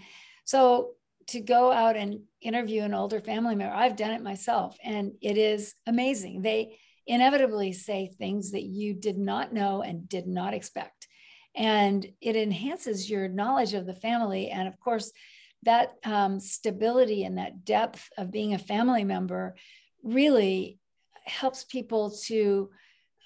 so 0.46 0.92
to 1.28 1.40
go 1.42 1.72
out 1.72 1.96
and 1.96 2.20
interview 2.42 2.82
an 2.84 2.94
older 2.94 3.20
family 3.20 3.56
member 3.56 3.76
i've 3.76 3.96
done 3.96 4.12
it 4.12 4.24
myself 4.24 4.78
and 4.84 5.12
it 5.22 5.38
is 5.38 5.76
amazing 5.88 6.42
they 6.42 6.78
inevitably 7.10 7.74
say 7.74 8.08
things 8.08 8.52
that 8.52 8.64
you 8.64 8.94
did 8.94 9.18
not 9.18 9.52
know 9.52 9.82
and 9.82 10.08
did 10.08 10.28
not 10.28 10.54
expect. 10.54 11.08
And 11.56 12.06
it 12.22 12.36
enhances 12.36 13.10
your 13.10 13.28
knowledge 13.28 13.74
of 13.74 13.88
the 13.88 13.96
family. 13.96 14.50
And 14.50 14.68
of 14.68 14.80
course, 14.80 15.12
that 15.64 15.96
um, 16.04 16.40
stability 16.40 17.24
and 17.24 17.38
that 17.38 17.66
depth 17.66 18.10
of 18.18 18.32
being 18.32 18.54
a 18.54 18.60
family 18.60 19.04
member 19.04 19.56
really 20.04 20.80
helps 21.26 21.64
people 21.64 22.12
to 22.26 22.70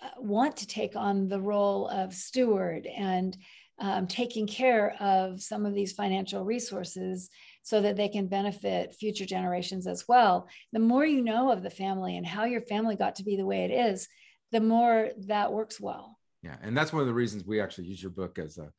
uh, 0.03 0.09
want 0.17 0.57
to 0.57 0.67
take 0.67 0.95
on 0.95 1.27
the 1.27 1.39
role 1.39 1.87
of 1.87 2.13
steward 2.13 2.87
and 2.87 3.37
um, 3.79 4.07
taking 4.07 4.47
care 4.47 4.95
of 4.99 5.41
some 5.41 5.65
of 5.65 5.73
these 5.73 5.93
financial 5.93 6.43
resources 6.43 7.29
so 7.63 7.81
that 7.81 7.95
they 7.95 8.07
can 8.07 8.27
benefit 8.27 8.93
future 8.93 9.25
generations 9.25 9.87
as 9.87 10.05
well. 10.07 10.47
The 10.73 10.79
more 10.79 11.05
you 11.05 11.21
know 11.21 11.51
of 11.51 11.63
the 11.63 11.69
family 11.69 12.17
and 12.17 12.25
how 12.25 12.45
your 12.45 12.61
family 12.61 12.95
got 12.95 13.15
to 13.15 13.23
be 13.23 13.35
the 13.35 13.45
way 13.45 13.63
it 13.65 13.71
is, 13.71 14.07
the 14.51 14.61
more 14.61 15.09
that 15.27 15.51
works 15.51 15.79
well. 15.79 16.17
Yeah, 16.43 16.57
and 16.61 16.77
that's 16.77 16.93
one 16.93 17.01
of 17.01 17.07
the 17.07 17.13
reasons 17.13 17.45
we 17.45 17.61
actually 17.61 17.87
use 17.87 18.01
your 18.01 18.11
book 18.11 18.37
as 18.37 18.57
a 18.57 18.71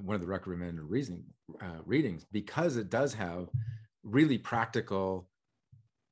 one 0.00 0.14
of 0.14 0.20
the 0.20 0.26
recommended 0.26 0.82
reasoning 0.82 1.24
uh, 1.60 1.80
readings 1.84 2.24
because 2.32 2.76
it 2.76 2.90
does 2.90 3.12
have 3.14 3.48
really 4.02 4.38
practical 4.38 5.28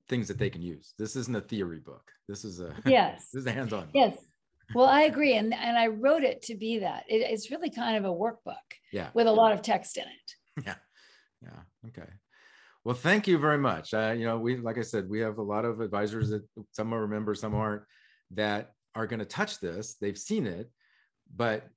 things 0.08 0.28
that 0.28 0.38
they 0.38 0.50
can 0.50 0.62
use. 0.62 0.94
This 0.98 1.16
isn't 1.16 1.36
a 1.36 1.40
theory 1.40 1.78
book. 1.78 2.10
This 2.28 2.44
is 2.44 2.60
a 2.60 2.74
yes. 2.84 3.28
this 3.32 3.40
is 3.40 3.46
a 3.46 3.52
hands-on. 3.52 3.82
Book. 3.86 3.90
Yes. 3.94 4.16
Well, 4.74 4.86
I 4.86 5.02
agree, 5.02 5.36
and 5.36 5.52
and 5.54 5.78
I 5.78 5.88
wrote 5.88 6.22
it 6.22 6.42
to 6.42 6.54
be 6.54 6.80
that. 6.80 7.04
It, 7.08 7.22
it's 7.22 7.50
really 7.50 7.70
kind 7.70 7.96
of 7.96 8.04
a 8.04 8.14
workbook. 8.14 8.54
Yeah. 8.92 9.08
With 9.14 9.26
a 9.26 9.32
lot 9.32 9.52
of 9.52 9.62
text 9.62 9.96
in 9.96 10.04
it. 10.04 10.34
Yeah. 10.66 10.74
Yeah. 11.42 11.88
Okay. 11.88 12.10
Well, 12.84 12.94
thank 12.94 13.26
you 13.26 13.38
very 13.38 13.56
much. 13.56 13.94
Uh, 13.94 14.14
you 14.16 14.26
know, 14.26 14.38
we, 14.38 14.56
like 14.56 14.78
I 14.78 14.82
said, 14.82 15.08
we 15.08 15.20
have 15.20 15.38
a 15.38 15.42
lot 15.42 15.64
of 15.64 15.80
advisors 15.80 16.30
that 16.30 16.42
some 16.72 16.92
are 16.92 17.06
members, 17.06 17.40
some 17.40 17.54
aren't, 17.54 17.82
that 18.32 18.72
are 18.94 19.06
going 19.06 19.20
to 19.20 19.24
touch 19.24 19.60
this. 19.60 19.94
They've 20.00 20.18
seen 20.18 20.46
it, 20.46 20.70
but 21.34 21.68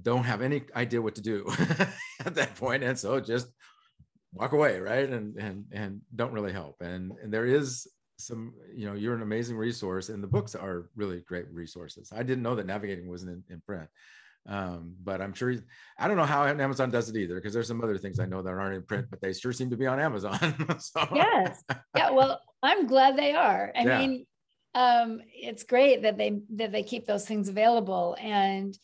don't 0.00 0.24
have 0.24 0.40
any 0.40 0.62
idea 0.74 1.02
what 1.02 1.14
to 1.16 1.20
do 1.20 1.46
at 2.24 2.34
that 2.34 2.54
point, 2.54 2.82
and 2.82 2.98
so 2.98 3.20
just 3.20 3.48
walk 4.32 4.52
away, 4.52 4.80
right? 4.80 5.08
And 5.08 5.36
and 5.36 5.64
and 5.72 6.00
don't 6.14 6.32
really 6.32 6.52
help. 6.52 6.80
And 6.80 7.12
and 7.22 7.32
there 7.32 7.46
is 7.46 7.86
some, 8.18 8.54
you 8.74 8.86
know, 8.86 8.94
you're 8.94 9.14
an 9.14 9.22
amazing 9.22 9.56
resource, 9.56 10.08
and 10.08 10.22
the 10.22 10.28
books 10.28 10.54
are 10.54 10.88
really 10.96 11.20
great 11.20 11.50
resources. 11.50 12.12
I 12.14 12.22
didn't 12.22 12.42
know 12.42 12.54
that 12.54 12.66
navigating 12.66 13.08
wasn't 13.08 13.32
in, 13.32 13.54
in 13.54 13.60
print. 13.60 13.88
Um, 14.48 14.96
but 15.02 15.20
I'm 15.20 15.32
sure 15.34 15.54
I 15.98 16.08
don't 16.08 16.16
know 16.16 16.24
how 16.24 16.44
Amazon 16.44 16.90
does 16.90 17.08
it 17.08 17.16
either 17.16 17.36
because 17.36 17.52
there's 17.52 17.68
some 17.68 17.80
other 17.80 17.96
things 17.96 18.18
I 18.18 18.26
know 18.26 18.42
that 18.42 18.50
aren't 18.50 18.74
in 18.74 18.82
print, 18.82 19.06
but 19.08 19.20
they 19.20 19.32
sure 19.32 19.52
seem 19.52 19.70
to 19.70 19.76
be 19.76 19.86
on 19.86 20.00
Amazon. 20.00 20.36
so. 20.80 21.06
Yes. 21.14 21.62
Yeah. 21.96 22.10
Well, 22.10 22.40
I'm 22.62 22.86
glad 22.86 23.16
they 23.16 23.34
are. 23.34 23.72
I 23.76 23.84
yeah. 23.84 23.98
mean, 23.98 24.26
um, 24.74 25.20
it's 25.32 25.62
great 25.62 26.02
that 26.02 26.18
they 26.18 26.40
that 26.56 26.72
they 26.72 26.82
keep 26.82 27.06
those 27.06 27.26
things 27.26 27.48
available. 27.48 28.16
And 28.20 28.76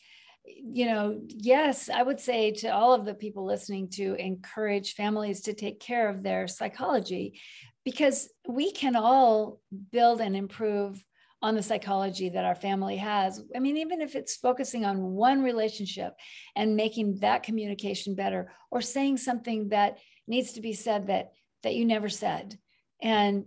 you 0.45 0.85
know, 0.85 1.19
yes, 1.27 1.89
I 1.89 2.03
would 2.03 2.19
say 2.19 2.51
to 2.51 2.69
all 2.69 2.93
of 2.93 3.05
the 3.05 3.13
people 3.13 3.45
listening 3.45 3.89
to 3.91 4.15
encourage 4.15 4.93
families 4.93 5.41
to 5.41 5.53
take 5.53 5.79
care 5.79 6.09
of 6.09 6.23
their 6.23 6.47
psychology 6.47 7.39
because 7.85 8.29
we 8.47 8.71
can 8.71 8.95
all 8.95 9.59
build 9.91 10.21
and 10.21 10.35
improve 10.35 11.03
on 11.41 11.55
the 11.55 11.63
psychology 11.63 12.29
that 12.29 12.45
our 12.45 12.55
family 12.55 12.97
has. 12.97 13.41
I 13.55 13.59
mean, 13.59 13.77
even 13.77 14.01
if 14.01 14.15
it's 14.15 14.35
focusing 14.35 14.83
on 14.85 15.01
one 15.01 15.41
relationship 15.41 16.13
and 16.55 16.75
making 16.75 17.19
that 17.19 17.43
communication 17.43 18.15
better, 18.15 18.51
or 18.71 18.81
saying 18.81 19.17
something 19.17 19.69
that 19.69 19.99
needs 20.27 20.53
to 20.53 20.61
be 20.61 20.73
said 20.73 21.07
that 21.07 21.31
that 21.63 21.75
you 21.75 21.85
never 21.85 22.09
said, 22.09 22.57
and 23.01 23.45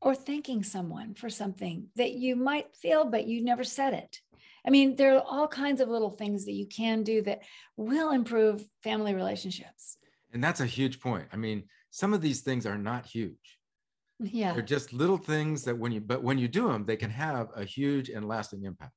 or 0.00 0.14
thanking 0.14 0.62
someone 0.62 1.14
for 1.14 1.28
something 1.28 1.86
that 1.96 2.12
you 2.12 2.34
might 2.34 2.74
feel 2.74 3.04
but 3.04 3.26
you 3.26 3.42
never 3.42 3.64
said 3.64 3.94
it. 3.94 4.20
I 4.66 4.70
mean, 4.70 4.96
there 4.96 5.16
are 5.16 5.24
all 5.26 5.48
kinds 5.48 5.80
of 5.80 5.88
little 5.88 6.10
things 6.10 6.44
that 6.44 6.52
you 6.52 6.66
can 6.66 7.02
do 7.02 7.22
that 7.22 7.42
will 7.76 8.12
improve 8.12 8.64
family 8.82 9.14
relationships. 9.14 9.96
And 10.32 10.42
that's 10.42 10.60
a 10.60 10.66
huge 10.66 11.00
point. 11.00 11.26
I 11.32 11.36
mean, 11.36 11.64
some 11.90 12.14
of 12.14 12.20
these 12.20 12.40
things 12.40 12.64
are 12.64 12.78
not 12.78 13.06
huge. 13.06 13.58
Yeah. 14.20 14.52
They're 14.52 14.62
just 14.62 14.92
little 14.92 15.18
things 15.18 15.64
that 15.64 15.76
when 15.76 15.92
you 15.92 16.00
but 16.00 16.22
when 16.22 16.38
you 16.38 16.48
do 16.48 16.68
them 16.68 16.84
they 16.84 16.96
can 16.96 17.10
have 17.10 17.48
a 17.56 17.64
huge 17.64 18.08
and 18.08 18.26
lasting 18.26 18.64
impact. 18.64 18.92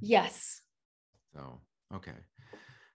Yes. 0.00 0.60
So 1.34 1.60
okay. 1.94 2.12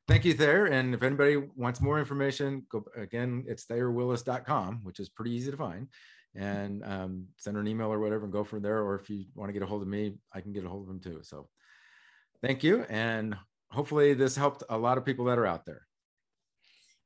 Thank 0.07 0.25
you 0.25 0.33
thayer. 0.33 0.65
And 0.65 0.93
if 0.93 1.01
anybody 1.01 1.37
wants 1.55 1.79
more 1.79 1.97
information 1.97 2.65
go 2.69 2.83
again 2.97 3.45
it's 3.47 3.65
thayerwillis.com 3.65 4.81
which 4.83 4.99
is 4.99 5.09
pretty 5.09 5.31
easy 5.31 5.51
to 5.51 5.57
find. 5.57 5.87
And 6.35 6.83
um, 6.85 7.25
send 7.37 7.55
her 7.55 7.61
an 7.61 7.67
email 7.67 7.91
or 7.91 7.99
whatever 7.99 8.23
and 8.23 8.31
go 8.31 8.43
from 8.43 8.61
there. 8.61 8.79
Or 8.83 8.95
if 8.95 9.09
you 9.09 9.25
want 9.35 9.49
to 9.49 9.53
get 9.53 9.63
a 9.63 9.65
hold 9.65 9.81
of 9.81 9.87
me 9.87 10.15
i 10.33 10.41
can 10.41 10.51
get 10.51 10.65
a 10.65 10.69
hold 10.69 10.81
of 10.83 10.87
them 10.87 10.99
too. 10.99 11.19
So 11.23 11.47
thank 12.41 12.63
you 12.63 12.83
and 12.89 13.35
hopefully 13.71 14.13
this 14.13 14.35
helped 14.35 14.63
a 14.69 14.77
lot 14.77 14.97
of 14.97 15.05
people 15.05 15.25
that 15.25 15.39
are 15.39 15.45
out 15.45 15.65
there. 15.65 15.87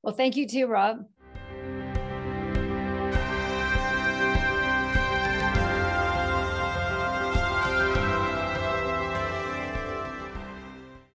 Well 0.04 0.14
thank 0.14 0.36
you 0.36 0.48
too 0.48 0.68
rob 0.68 1.06